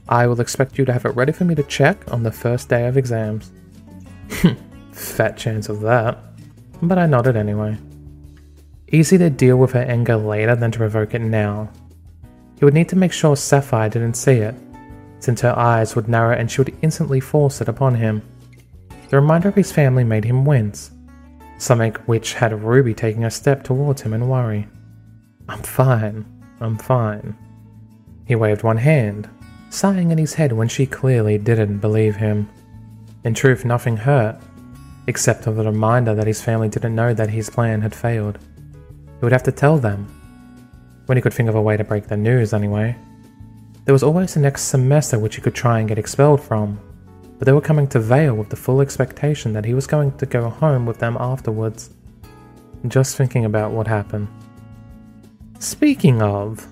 I 0.09 0.27
will 0.27 0.41
expect 0.41 0.77
you 0.77 0.83
to 0.83 0.91
have 0.91 1.05
it 1.05 1.15
ready 1.15 1.31
for 1.31 1.45
me 1.45 1.55
to 1.55 1.63
check 1.63 2.11
on 2.11 2.23
the 2.23 2.31
first 2.31 2.67
day 2.67 2.87
of 2.87 2.97
exams. 2.97 3.53
Fat 4.91 5.37
chance 5.37 5.69
of 5.69 5.79
that. 5.79 6.17
But 6.81 6.97
I 6.97 7.05
nodded 7.05 7.37
anyway. 7.37 7.77
Easy 8.89 9.17
to 9.17 9.29
deal 9.29 9.55
with 9.55 9.71
her 9.71 9.83
anger 9.83 10.17
later 10.17 10.57
than 10.57 10.71
to 10.71 10.77
provoke 10.77 11.13
it 11.13 11.19
now. 11.19 11.71
He 12.59 12.65
would 12.65 12.73
need 12.73 12.89
to 12.89 12.97
make 12.97 13.13
sure 13.13 13.37
Sapphire 13.37 13.87
didn't 13.87 14.17
see 14.17 14.39
it, 14.39 14.55
since 15.19 15.39
her 15.39 15.57
eyes 15.57 15.95
would 15.95 16.09
narrow 16.09 16.35
and 16.35 16.51
she 16.51 16.59
would 16.59 16.77
instantly 16.81 17.21
force 17.21 17.61
it 17.61 17.69
upon 17.69 17.95
him. 17.95 18.21
The 19.07 19.21
reminder 19.21 19.47
of 19.47 19.55
his 19.55 19.71
family 19.71 20.03
made 20.03 20.25
him 20.25 20.43
wince, 20.43 20.91
something 21.59 21.93
which 22.07 22.33
had 22.33 22.61
Ruby 22.61 22.93
taking 22.93 23.23
a 23.23 23.31
step 23.31 23.63
towards 23.63 24.01
him 24.01 24.13
in 24.13 24.27
worry. 24.27 24.67
I'm 25.49 25.61
fine, 25.61 26.25
I'm 26.61 26.77
fine. 26.77 27.37
He 28.25 28.35
waved 28.35 28.63
one 28.63 28.77
hand, 28.77 29.29
sighing 29.69 30.11
in 30.11 30.17
his 30.17 30.35
head 30.35 30.53
when 30.53 30.67
she 30.67 30.85
clearly 30.85 31.37
didn't 31.37 31.79
believe 31.79 32.15
him. 32.15 32.49
In 33.23 33.33
truth, 33.33 33.65
nothing 33.65 33.97
hurt, 33.97 34.39
except 35.07 35.43
for 35.43 35.51
the 35.51 35.65
reminder 35.65 36.15
that 36.15 36.27
his 36.27 36.41
family 36.41 36.69
didn't 36.69 36.95
know 36.95 37.13
that 37.13 37.29
his 37.29 37.49
plan 37.49 37.81
had 37.81 37.93
failed. 37.93 38.39
He 38.39 39.19
would 39.21 39.33
have 39.33 39.43
to 39.43 39.51
tell 39.51 39.77
them. 39.77 40.07
When 41.05 41.17
he 41.17 41.21
could 41.21 41.33
think 41.33 41.49
of 41.49 41.55
a 41.55 41.61
way 41.61 41.75
to 41.75 41.83
break 41.83 42.07
the 42.07 42.15
news, 42.15 42.53
anyway. 42.53 42.95
There 43.85 43.93
was 43.93 44.03
always 44.03 44.33
the 44.33 44.39
next 44.39 44.63
semester 44.63 45.19
which 45.19 45.35
he 45.35 45.41
could 45.41 45.55
try 45.55 45.79
and 45.79 45.89
get 45.89 45.99
expelled 45.99 46.41
from, 46.41 46.79
but 47.37 47.45
they 47.45 47.51
were 47.51 47.59
coming 47.59 47.87
to 47.87 47.99
Vale 47.99 48.33
with 48.33 48.49
the 48.49 48.55
full 48.55 48.79
expectation 48.79 49.51
that 49.51 49.65
he 49.65 49.73
was 49.73 49.87
going 49.87 50.17
to 50.17 50.25
go 50.25 50.49
home 50.49 50.85
with 50.85 50.99
them 50.99 51.17
afterwards. 51.19 51.89
Just 52.87 53.17
thinking 53.17 53.43
about 53.43 53.71
what 53.71 53.87
happened. 53.87 54.29
Speaking 55.63 56.21
of, 56.21 56.67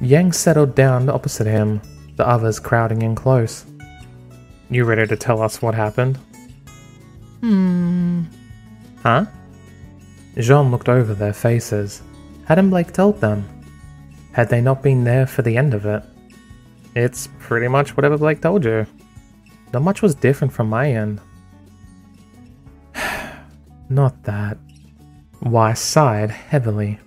Yang 0.00 0.32
settled 0.34 0.76
down 0.76 1.08
opposite 1.08 1.48
him, 1.48 1.80
the 2.14 2.24
others 2.24 2.60
crowding 2.60 3.02
in 3.02 3.16
close. 3.16 3.66
You 4.70 4.84
ready 4.84 5.08
to 5.08 5.16
tell 5.16 5.42
us 5.42 5.60
what 5.60 5.74
happened? 5.74 6.16
Hmm. 7.40 8.22
Huh? 9.02 9.26
Jaune 10.38 10.70
looked 10.70 10.88
over 10.88 11.14
their 11.14 11.32
faces. 11.32 12.02
Hadn't 12.44 12.70
Blake 12.70 12.92
told 12.92 13.20
them? 13.20 13.44
Had 14.30 14.50
they 14.50 14.60
not 14.60 14.84
been 14.84 15.02
there 15.02 15.26
for 15.26 15.42
the 15.42 15.56
end 15.56 15.74
of 15.74 15.84
it? 15.84 16.04
It's 16.94 17.28
pretty 17.40 17.66
much 17.66 17.96
whatever 17.96 18.16
Blake 18.16 18.40
told 18.40 18.64
you. 18.64 18.86
Not 19.72 19.82
much 19.82 20.00
was 20.00 20.14
different 20.14 20.52
from 20.52 20.68
my 20.68 20.92
end. 20.92 21.20
not 23.88 24.22
that. 24.22 24.58
Weiss 25.42 25.80
sighed 25.80 26.30
heavily. 26.30 27.00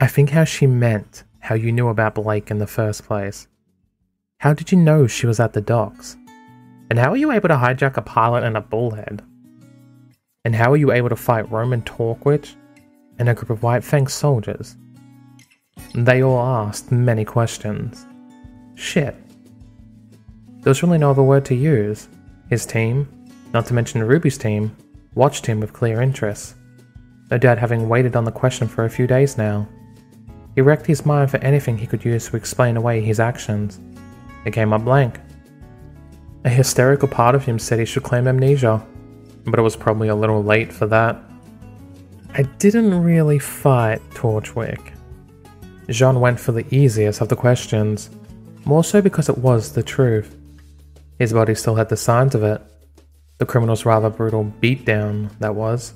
I 0.00 0.06
think 0.06 0.30
how 0.30 0.44
she 0.44 0.68
meant 0.68 1.24
how 1.40 1.56
you 1.56 1.72
knew 1.72 1.88
about 1.88 2.14
Blake 2.14 2.52
in 2.52 2.58
the 2.58 2.68
first 2.68 3.04
place. 3.04 3.48
How 4.38 4.54
did 4.54 4.70
you 4.70 4.78
know 4.78 5.08
she 5.08 5.26
was 5.26 5.40
at 5.40 5.54
the 5.54 5.60
docks? 5.60 6.16
And 6.88 7.00
how 7.00 7.10
were 7.10 7.16
you 7.16 7.32
able 7.32 7.48
to 7.48 7.56
hijack 7.56 7.96
a 7.96 8.02
pilot 8.02 8.44
and 8.44 8.56
a 8.56 8.60
bullhead? 8.60 9.22
And 10.44 10.54
how 10.54 10.70
were 10.70 10.76
you 10.76 10.92
able 10.92 11.08
to 11.08 11.16
fight 11.16 11.50
Roman 11.50 11.82
Torchwick 11.82 12.54
and 13.18 13.28
a 13.28 13.34
group 13.34 13.50
of 13.50 13.64
White 13.64 13.82
Fang 13.82 14.06
soldiers? 14.06 14.76
They 15.94 16.22
all 16.22 16.38
asked 16.38 16.92
many 16.92 17.24
questions. 17.24 18.06
Shit. 18.76 19.16
There 20.60 20.70
was 20.70 20.82
really 20.82 20.98
no 20.98 21.10
other 21.10 21.24
word 21.24 21.44
to 21.46 21.56
use. 21.56 22.08
His 22.48 22.64
team, 22.64 23.08
not 23.52 23.66
to 23.66 23.74
mention 23.74 24.04
Ruby's 24.04 24.38
team, 24.38 24.76
watched 25.14 25.44
him 25.44 25.58
with 25.58 25.72
clear 25.72 26.00
interest. 26.00 26.54
No 27.32 27.38
doubt 27.38 27.58
having 27.58 27.88
waited 27.88 28.14
on 28.14 28.24
the 28.24 28.30
question 28.30 28.68
for 28.68 28.84
a 28.84 28.90
few 28.90 29.08
days 29.08 29.36
now. 29.36 29.68
He 30.58 30.62
racked 30.62 30.86
his 30.86 31.06
mind 31.06 31.30
for 31.30 31.36
anything 31.36 31.78
he 31.78 31.86
could 31.86 32.04
use 32.04 32.26
to 32.26 32.36
explain 32.36 32.76
away 32.76 33.00
his 33.00 33.20
actions. 33.20 33.78
It 34.44 34.52
came 34.52 34.72
up 34.72 34.82
blank. 34.82 35.20
A 36.44 36.48
hysterical 36.48 37.06
part 37.06 37.36
of 37.36 37.44
him 37.44 37.60
said 37.60 37.78
he 37.78 37.84
should 37.84 38.02
claim 38.02 38.26
amnesia, 38.26 38.84
but 39.44 39.60
it 39.60 39.62
was 39.62 39.76
probably 39.76 40.08
a 40.08 40.16
little 40.16 40.42
late 40.42 40.72
for 40.72 40.88
that. 40.88 41.16
I 42.34 42.42
didn't 42.58 43.04
really 43.04 43.38
fight 43.38 44.02
Torchwick. 44.14 44.94
Jaune 45.90 46.18
went 46.18 46.40
for 46.40 46.50
the 46.50 46.66
easiest 46.74 47.20
of 47.20 47.28
the 47.28 47.36
questions, 47.36 48.10
more 48.64 48.82
so 48.82 49.00
because 49.00 49.28
it 49.28 49.38
was 49.38 49.74
the 49.74 49.84
truth. 49.84 50.34
His 51.20 51.32
body 51.32 51.54
still 51.54 51.76
had 51.76 51.88
the 51.88 51.96
signs 51.96 52.34
of 52.34 52.42
it. 52.42 52.60
The 53.38 53.46
criminal's 53.46 53.84
rather 53.84 54.10
brutal 54.10 54.52
beatdown, 54.60 55.30
that 55.38 55.54
was. 55.54 55.94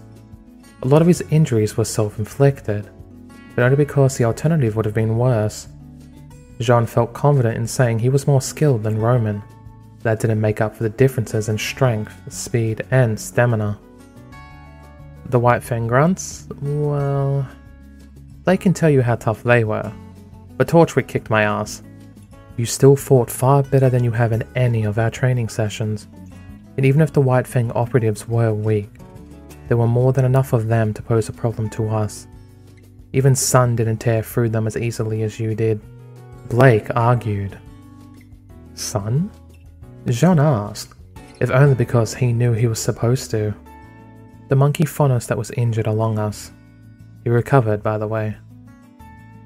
A 0.83 0.87
lot 0.87 1.03
of 1.03 1.09
his 1.09 1.21
injuries 1.33 1.77
were 1.77 1.85
self 1.85 2.21
inflicted, 2.21 2.89
but 3.55 3.65
only 3.65 3.77
because 3.77 4.17
the 4.17 4.25
alternative 4.25 4.77
would 4.77 4.85
have 4.85 4.95
been 4.95 5.19
worse. 5.19 5.69
Jaune 6.61 6.87
felt 6.87 7.13
confident 7.13 7.57
in 7.57 7.67
saying 7.67 7.99
he 7.99 8.09
was 8.09 8.27
more 8.27 8.41
skilled 8.41 8.83
than 8.83 8.99
Roman. 8.99 9.43
That 10.03 10.21
didn't 10.21 10.41
make 10.41 10.61
up 10.61 10.75
for 10.75 10.83
the 10.83 10.89
differences 10.89 11.49
in 11.49 11.59
strength, 11.59 12.15
speed, 12.33 12.85
and 12.91 13.19
stamina. 13.19 13.79
The 15.27 15.39
White 15.39 15.63
Fang 15.63 15.87
grunts? 15.87 16.49
Well. 16.61 17.49
They 18.45 18.57
can 18.57 18.75
tell 18.75 18.91
you 18.91 19.03
how 19.03 19.17
tough 19.17 19.43
they 19.43 19.65
were. 19.65 19.93
But 20.57 20.69
Torchwick 20.69 21.09
kicked 21.09 21.31
my 21.31 21.43
ass. 21.45 21.83
You 22.57 22.67
still 22.67 22.97
fought 22.97 23.31
far 23.31 23.63
better 23.63 23.89
than 23.89 24.05
you 24.05 24.11
have 24.11 24.33
in 24.33 24.45
any 24.55 24.85
of 24.85 24.99
our 24.99 25.11
training 25.11 25.49
sessions. 25.49 26.09
And 26.77 26.85
even 26.85 27.01
if 27.01 27.13
the 27.13 27.21
White 27.21 27.47
Fang 27.47 27.71
operatives 27.73 28.29
were 28.29 28.53
weak, 28.53 28.91
there 29.69 29.77
were 29.77 29.87
more 29.87 30.13
than 30.13 30.25
enough 30.25 30.53
of 30.53 30.69
them 30.69 30.93
to 30.95 31.03
pose 31.03 31.29
a 31.29 31.33
problem 31.33 31.71
to 31.71 31.89
us. 31.89 32.27
Even 33.13 33.35
Sun 33.35 33.77
didn't 33.77 33.99
tear 33.99 34.23
through 34.23 34.49
them 34.49 34.67
as 34.67 34.77
easily 34.77 35.23
as 35.23 35.39
you 35.39 35.55
did. 35.55 35.81
Blake 36.49 36.95
argued. 36.97 37.59
Sun? 38.75 39.31
Jaune 40.07 40.41
asked, 40.41 40.95
if 41.41 41.51
only 41.51 41.75
because 41.75 42.15
he 42.15 42.33
knew 42.33 42.53
he 42.53 42.67
was 42.67 42.81
supposed 42.81 43.31
to. 43.31 43.55
The 44.49 44.57
monkey 44.57 44.85
Faunus 44.85 45.27
that 45.27 45.39
was 45.39 45.51
injured 45.53 45.87
along 45.87 46.19
us. 46.19 46.53
He 47.25 47.31
recovered, 47.31 47.83
by 47.83 47.99
the 47.99 48.09
way. 48.09 48.37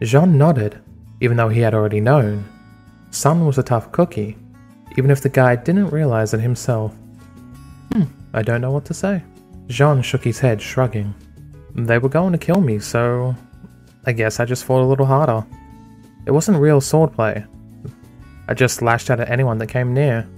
Jaune 0.02 0.38
nodded, 0.38 0.78
even 1.20 1.36
though 1.36 1.48
he 1.48 1.60
had 1.60 1.74
already 1.74 2.00
known. 2.00 2.44
Sun 3.10 3.46
was 3.46 3.58
a 3.58 3.62
tough 3.62 3.92
cookie, 3.92 4.36
even 4.96 5.10
if 5.10 5.20
the 5.20 5.28
guy 5.28 5.56
didn't 5.56 5.90
realize 5.90 6.34
it 6.34 6.40
himself. 6.40 6.94
Hmm, 7.92 8.04
I 8.32 8.42
don't 8.42 8.60
know 8.60 8.70
what 8.70 8.84
to 8.86 8.94
say. 8.94 9.22
Jaune 9.68 10.02
shook 10.02 10.24
his 10.24 10.38
head, 10.38 10.62
shrugging. 10.62 11.14
They 11.74 11.98
were 11.98 12.08
going 12.08 12.32
to 12.32 12.38
kill 12.38 12.60
me, 12.60 12.78
so 12.78 13.34
I 14.06 14.12
guess 14.12 14.38
I 14.38 14.44
just 14.44 14.64
fought 14.64 14.82
a 14.82 14.86
little 14.86 15.06
harder. 15.06 15.44
It 16.26 16.30
wasn't 16.30 16.58
real 16.58 16.80
swordplay. 16.80 17.44
I 18.48 18.54
just 18.54 18.80
lashed 18.80 19.10
out 19.10 19.18
at 19.18 19.28
anyone 19.28 19.58
that 19.58 19.66
came 19.66 19.92
near. 19.92 20.28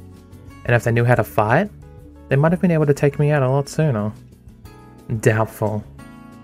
And 0.64 0.74
if 0.74 0.85
they 0.85 0.92
knew 0.92 1.04
how 1.04 1.14
to 1.14 1.24
fight, 1.24 1.70
they 2.28 2.37
might 2.37 2.52
have 2.52 2.62
been 2.62 2.70
able 2.70 2.87
to 2.87 2.94
take 2.94 3.18
me 3.18 3.31
out 3.31 3.42
a 3.42 3.50
lot 3.50 3.68
sooner. 3.68 4.11
Doubtful. 5.20 5.85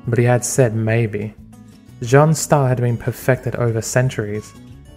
But 0.06 0.18
he 0.18 0.24
had 0.24 0.44
said 0.44 0.74
maybe. 0.74 1.34
Jaune's 2.02 2.38
style 2.38 2.66
had 2.66 2.80
been 2.80 2.98
perfected 2.98 3.56
over 3.56 3.80
centuries. 3.80 4.52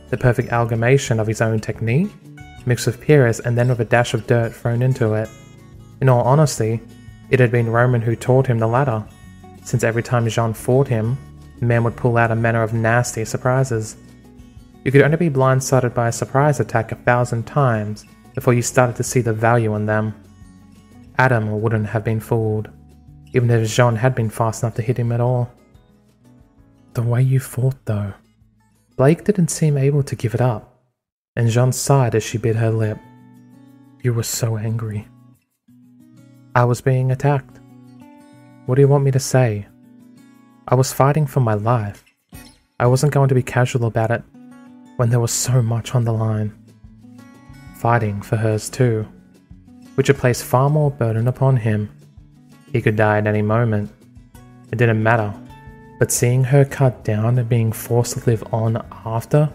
The 0.10 0.18
perfect 0.18 0.50
amalgamation 0.50 1.22
of 1.22 1.28
his 1.28 1.42
own 1.42 1.60
technique, 1.60 2.10
mixed 2.66 2.88
with 2.88 3.02
Pyrrha's 3.02 3.40
and 3.40 3.58
then 3.58 3.70
with 3.70 3.80
a 3.80 3.86
dash 3.86 4.14
of 4.14 4.28
dirt 4.28 4.54
thrown 4.54 4.82
into 4.82 5.14
it. 5.14 5.30
In 6.02 6.10
all 6.10 6.24
honesty, 6.24 6.82
it 7.30 7.40
had 7.40 7.52
been 7.52 7.70
Roman 7.70 8.02
who 8.02 8.16
taught 8.16 8.48
him 8.48 8.60
the 8.60 8.68
latter, 8.68 9.06
since 9.64 9.84
every 9.84 10.04
time 10.04 10.28
Jaune 10.28 10.54
fought 10.54 10.88
him, 10.88 11.18
man 11.62 11.84
would 11.84 11.96
pull 11.96 12.18
out 12.18 12.32
a 12.32 12.36
manner 12.36 12.64
of 12.64 12.74
nasty 12.74 13.26
surprises. 13.26 13.98
You 14.84 14.92
could 14.92 15.02
only 15.02 15.18
be 15.18 15.30
blindsided 15.30 15.94
by 15.94 16.08
a 16.08 16.12
surprise 16.12 16.60
attack 16.60 16.92
a 16.92 16.96
thousand 16.96 17.46
times 17.46 18.06
before 18.36 18.54
you 18.54 18.62
started 18.62 18.96
to 18.96 19.04
see 19.04 19.22
the 19.22 19.34
value 19.34 19.76
in 19.76 19.86
them. 19.86 20.14
Adam 21.18 21.62
wouldn't 21.62 21.88
have 21.88 22.04
been 22.04 22.20
fooled, 22.20 22.70
even 23.34 23.50
if 23.50 23.70
Jaune 23.70 23.96
had 23.96 24.14
been 24.16 24.30
fast 24.30 24.64
enough 24.64 24.76
to 24.76 24.82
hit 24.82 24.98
him 24.98 25.12
at 25.12 25.20
all. 25.20 25.52
The 26.94 27.02
way 27.02 27.22
you 27.22 27.40
fought, 27.40 27.86
though. 27.86 28.14
Blake 28.96 29.24
didn't 29.24 29.50
seem 29.50 29.78
able 29.78 30.04
to 30.04 30.16
give 30.16 30.34
it 30.34 30.42
up, 30.42 30.82
and 31.36 31.50
Jaune 31.50 31.72
sighed 31.72 32.16
as 32.16 32.24
she 32.24 32.38
bit 32.38 32.56
her 32.56 32.72
lip. 32.72 32.98
You 34.02 34.14
were 34.14 34.24
so 34.24 34.58
angry. 34.58 35.08
I 36.56 36.66
was 36.66 36.82
being 36.82 37.12
attacked. 37.12 37.60
What 38.66 38.76
do 38.76 38.82
you 38.82 38.88
want 38.88 39.04
me 39.04 39.12
to 39.12 39.20
say? 39.20 39.68
I 40.70 40.76
was 40.76 40.92
fighting 40.92 41.28
for 41.28 41.40
my 41.40 41.54
life. 41.54 42.04
I 42.78 42.88
wasn't 42.88 43.14
going 43.14 43.30
to 43.30 43.36
be 43.36 43.42
casual 43.42 43.86
about 43.86 44.12
it 44.12 44.22
when 44.98 45.10
there 45.10 45.22
was 45.22 45.32
so 45.32 45.62
much 45.62 45.96
on 45.96 46.04
the 46.04 46.12
line. 46.12 46.54
Fighting 47.78 48.22
for 48.22 48.36
hers 48.36 48.70
too, 48.70 49.08
which 49.96 50.08
had 50.08 50.18
placed 50.18 50.44
far 50.44 50.70
more 50.70 50.92
burden 50.92 51.30
upon 51.30 51.56
him. 51.56 51.90
He 52.74 52.82
could 52.82 52.98
die 52.98 53.20
at 53.20 53.28
any 53.28 53.42
moment. 53.42 53.90
It 54.70 54.78
didn't 54.78 55.02
matter. 55.02 55.34
But 56.00 56.12
seeing 56.12 56.44
her 56.44 56.66
cut 56.66 57.06
down 57.06 57.40
and 57.40 57.48
being 57.48 57.72
forced 57.72 58.18
to 58.18 58.30
live 58.30 58.44
on 58.52 58.86
after, 59.06 59.50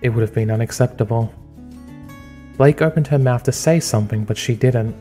it 0.00 0.08
would 0.08 0.22
have 0.22 0.34
been 0.34 0.50
unacceptable. 0.50 1.30
Blake 2.56 2.80
opened 2.80 3.08
her 3.08 3.18
mouth 3.18 3.42
to 3.42 3.52
say 3.52 3.80
something, 3.80 4.24
but 4.24 4.38
she 4.38 4.54
didn't. 4.54 4.96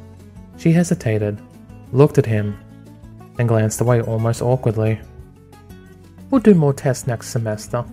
She 0.58 0.73
hesitated, 0.73 1.41
looked 1.93 2.17
at 2.17 2.25
him, 2.25 2.60
and 3.39 3.47
glanced 3.47 3.82
away 3.82 4.02
almost 4.02 4.41
awkwardly. 4.43 4.99
We'll 6.30 6.41
do 6.41 6.54
more 6.54 6.73
tests 6.73 7.08
next 7.08 7.30
semester. 7.30 7.84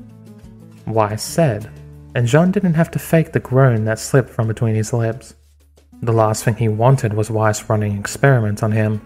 Weiss 0.87 1.23
said, 1.23 1.71
and 2.15 2.27
Jaune 2.27 2.51
didn't 2.51 2.75
have 2.75 2.91
to 2.91 2.99
fake 2.99 3.33
the 3.33 3.41
groan 3.41 3.85
that 3.85 3.99
slipped 3.99 4.29
from 4.29 4.49
between 4.49 4.75
his 4.75 4.93
lips. 4.93 5.35
The 6.03 6.13
last 6.13 6.45
thing 6.45 6.57
he 6.57 6.69
wanted 6.69 7.15
was 7.15 7.31
Weiss 7.31 7.71
running 7.71 7.99
experiments 7.99 8.63
on 8.63 8.73
him, 8.73 9.01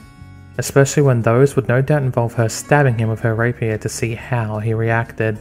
especially 0.58 1.04
when 1.04 1.22
those 1.22 1.54
would 1.54 1.68
no 1.68 1.80
doubt 1.80 2.02
involve 2.02 2.34
her 2.34 2.48
stabbing 2.48 2.98
him 2.98 3.08
with 3.08 3.20
her 3.20 3.34
rapier 3.34 3.78
to 3.78 3.88
see 3.88 4.14
how 4.14 4.58
he 4.58 4.74
reacted. 4.74 5.38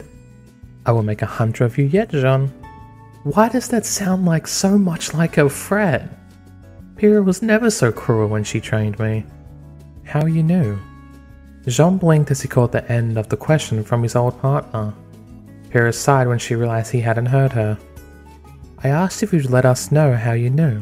I 0.85 0.91
will 0.91 1.03
make 1.03 1.21
a 1.21 1.27
hunter 1.27 1.65
of 1.65 1.77
you 1.77 1.85
yet, 1.85 2.09
Jaune. 2.09 2.53
Why 3.23 3.49
does 3.49 3.67
that 3.69 3.85
sound 3.85 4.25
like 4.25 4.47
so 4.47 4.77
much 4.77 5.13
like 5.13 5.37
a 5.37 5.49
Fred? 5.49 6.09
Pyrrha 6.95 7.21
was 7.21 7.41
never 7.41 7.69
so 7.69 7.91
cruel 7.91 8.27
when 8.27 8.43
she 8.43 8.59
trained 8.59 8.99
me. 8.99 9.25
How 10.03 10.25
you 10.25 10.43
knew? 10.43 10.79
Jaune 11.67 11.97
blinked 11.97 12.31
as 12.31 12.41
he 12.41 12.47
caught 12.47 12.71
the 12.71 12.89
end 12.91 13.17
of 13.17 13.29
the 13.29 13.37
question 13.37 13.83
from 13.83 14.03
his 14.03 14.15
old 14.15 14.39
partner. 14.41 14.93
Pyrrha 15.69 15.93
sighed 15.93 16.27
when 16.27 16.39
she 16.39 16.55
realized 16.55 16.91
he 16.91 17.01
hadn't 17.01 17.27
heard 17.27 17.51
her. 17.53 17.77
I 18.83 18.87
asked 18.87 19.21
if 19.23 19.33
you'd 19.33 19.49
let 19.49 19.65
us 19.65 19.91
know 19.91 20.15
how 20.15 20.31
you 20.31 20.49
knew. 20.49 20.81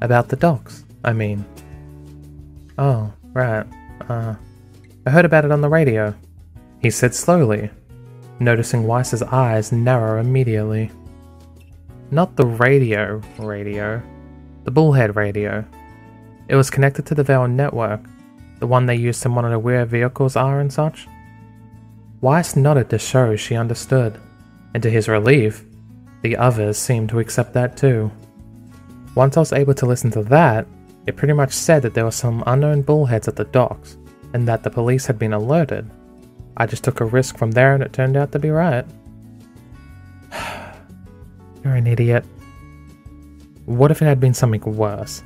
About 0.00 0.28
the 0.28 0.36
docks, 0.36 0.84
I 1.04 1.12
mean. 1.12 1.44
Oh, 2.76 3.12
right. 3.32 3.64
Uh, 4.08 4.34
I 5.06 5.10
heard 5.10 5.24
about 5.24 5.44
it 5.44 5.52
on 5.52 5.60
the 5.60 5.68
radio. 5.68 6.14
He 6.80 6.90
said 6.90 7.14
slowly, 7.14 7.70
noticing 8.40 8.86
Weiss's 8.86 9.22
eyes 9.22 9.70
narrow 9.72 10.20
immediately. 10.20 10.90
Not 12.10 12.36
the 12.36 12.46
radio 12.46 13.22
radio, 13.38 14.02
the 14.64 14.70
Bullhead 14.70 15.16
radio. 15.16 15.64
It 16.48 16.56
was 16.56 16.70
connected 16.70 17.06
to 17.06 17.14
the 17.14 17.22
Vale 17.22 17.48
network, 17.48 18.00
the 18.62 18.66
one 18.68 18.86
they 18.86 18.94
use 18.94 19.18
to 19.20 19.28
monitor 19.28 19.58
where 19.58 19.84
vehicles 19.84 20.36
are 20.36 20.60
and 20.60 20.72
such. 20.72 21.08
Weiss 22.20 22.54
nodded 22.54 22.88
to 22.90 22.96
show 22.96 23.34
she 23.34 23.56
understood, 23.56 24.20
and 24.72 24.80
to 24.84 24.88
his 24.88 25.08
relief, 25.08 25.64
the 26.22 26.36
others 26.36 26.78
seemed 26.78 27.08
to 27.08 27.18
accept 27.18 27.54
that 27.54 27.76
too. 27.76 28.08
Once 29.16 29.36
I 29.36 29.40
was 29.40 29.52
able 29.52 29.74
to 29.74 29.86
listen 29.86 30.12
to 30.12 30.22
that, 30.22 30.68
it 31.08 31.16
pretty 31.16 31.34
much 31.34 31.52
said 31.52 31.82
that 31.82 31.92
there 31.92 32.04
were 32.04 32.12
some 32.12 32.44
unknown 32.46 32.82
bullheads 32.82 33.26
at 33.26 33.34
the 33.34 33.46
docks, 33.46 33.96
and 34.32 34.46
that 34.46 34.62
the 34.62 34.70
police 34.70 35.06
had 35.06 35.18
been 35.18 35.32
alerted. 35.32 35.90
I 36.56 36.66
just 36.66 36.84
took 36.84 37.00
a 37.00 37.04
risk 37.04 37.36
from 37.36 37.50
there 37.50 37.74
and 37.74 37.82
it 37.82 37.92
turned 37.92 38.16
out 38.16 38.30
to 38.30 38.38
be 38.38 38.50
right. 38.50 38.84
You're 41.64 41.74
an 41.74 41.88
idiot. 41.88 42.24
What 43.64 43.90
if 43.90 44.00
it 44.02 44.04
had 44.04 44.20
been 44.20 44.34
something 44.34 44.62
worse? 44.76 45.24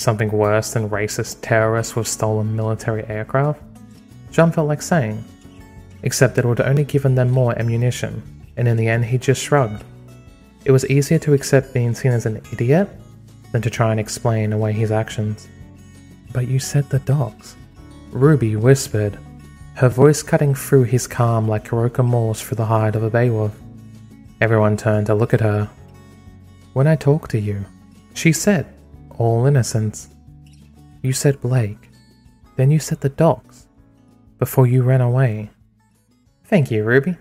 Something 0.00 0.30
worse 0.30 0.72
than 0.72 0.88
racist 0.88 1.40
terrorists 1.42 1.94
with 1.94 2.08
stolen 2.08 2.56
military 2.56 3.06
aircraft? 3.06 3.60
Jaune 4.32 4.50
felt 4.50 4.66
like 4.66 4.80
saying. 4.80 5.22
Except 6.02 6.34
that 6.34 6.46
it 6.46 6.48
would 6.48 6.62
only 6.62 6.84
given 6.84 7.16
them 7.16 7.28
more 7.28 7.52
ammunition, 7.58 8.22
and 8.56 8.66
in 8.66 8.78
the 8.78 8.88
end 8.88 9.04
he 9.04 9.18
just 9.18 9.42
shrugged. 9.42 9.84
It 10.64 10.72
was 10.72 10.88
easier 10.88 11.18
to 11.18 11.34
accept 11.34 11.74
being 11.74 11.94
seen 11.94 12.12
as 12.12 12.24
an 12.24 12.40
idiot 12.50 12.88
than 13.52 13.60
to 13.60 13.68
try 13.68 13.90
and 13.90 14.00
explain 14.00 14.54
away 14.54 14.72
his 14.72 14.90
actions. 14.90 15.48
But 16.32 16.48
you 16.48 16.60
said 16.60 16.88
the 16.88 17.00
dogs. 17.00 17.54
Ruby 18.10 18.56
whispered, 18.56 19.18
her 19.74 19.90
voice 19.90 20.22
cutting 20.22 20.54
through 20.54 20.84
his 20.84 21.06
calm 21.06 21.46
like 21.46 21.66
Crocea 21.66 22.02
Mors 22.02 22.40
through 22.40 22.56
the 22.56 22.64
hide 22.64 22.96
of 22.96 23.02
a 23.02 23.10
Beowolf. 23.10 23.52
Everyone 24.40 24.78
turned 24.78 25.08
to 25.08 25.14
look 25.14 25.34
at 25.34 25.42
her. 25.42 25.68
When 26.72 26.86
I 26.86 26.96
talked 26.96 27.32
to 27.32 27.38
you, 27.38 27.66
she 28.14 28.32
said, 28.32 28.64
all 29.20 29.46
innocence. 29.46 30.08
You 31.02 31.12
said 31.12 31.40
Blake. 31.40 31.90
Then 32.56 32.70
you 32.70 32.78
said 32.78 33.00
the 33.00 33.08
dogs. 33.08 33.66
Before 34.38 34.66
you 34.66 34.82
ran 34.82 35.00
away. 35.00 35.50
Thank 36.44 36.70
you, 36.70 36.82
Ruby. 36.82 37.16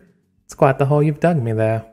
It's 0.46 0.54
quite 0.54 0.78
the 0.78 0.86
hole 0.86 1.04
you've 1.04 1.20
dug 1.20 1.42
me 1.42 1.52
there. 1.52 1.86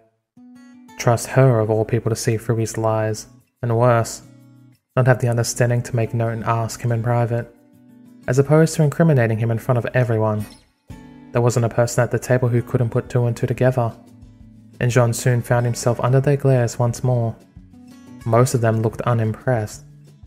Trust 0.99 1.27
her 1.29 1.59
of 1.59 1.71
all 1.71 1.85
people 1.85 2.11
to 2.11 2.16
see 2.16 2.37
his 2.37 2.79
lies, 2.79 3.27
and 3.61 3.77
worse, 3.77 4.23
not 4.97 5.07
have 5.07 5.19
the 5.19 5.29
understanding 5.29 5.83
to 5.83 5.97
make 5.97 6.14
note 6.14 6.33
and 6.33 6.45
ask 6.45 6.81
him 6.81 6.92
in 6.92 7.03
private, 7.03 7.55
as 8.29 8.38
opposed 8.38 8.75
to 8.77 8.83
incriminating 8.83 9.38
him 9.38 9.51
in 9.51 9.59
front 9.59 9.79
of 9.79 9.87
everyone. 9.92 10.47
There 11.33 11.42
wasn't 11.42 11.66
a 11.66 11.77
person 11.81 12.03
at 12.03 12.11
the 12.11 12.19
table 12.19 12.49
who 12.49 12.62
couldn't 12.62 12.90
put 12.90 13.11
two 13.11 13.27
and 13.27 13.37
two 13.37 13.47
together 13.47 13.92
and 14.81 14.90
Jaune 14.90 15.12
soon 15.12 15.42
found 15.42 15.66
himself 15.66 16.01
under 16.01 16.21
their 16.21 16.37
glares 16.37 16.79
once 16.79 17.03
more. 17.03 17.35
Most 18.25 18.55
of 18.55 18.61
them 18.61 18.83
looked 18.83 19.01
unimpressed, 19.03 19.85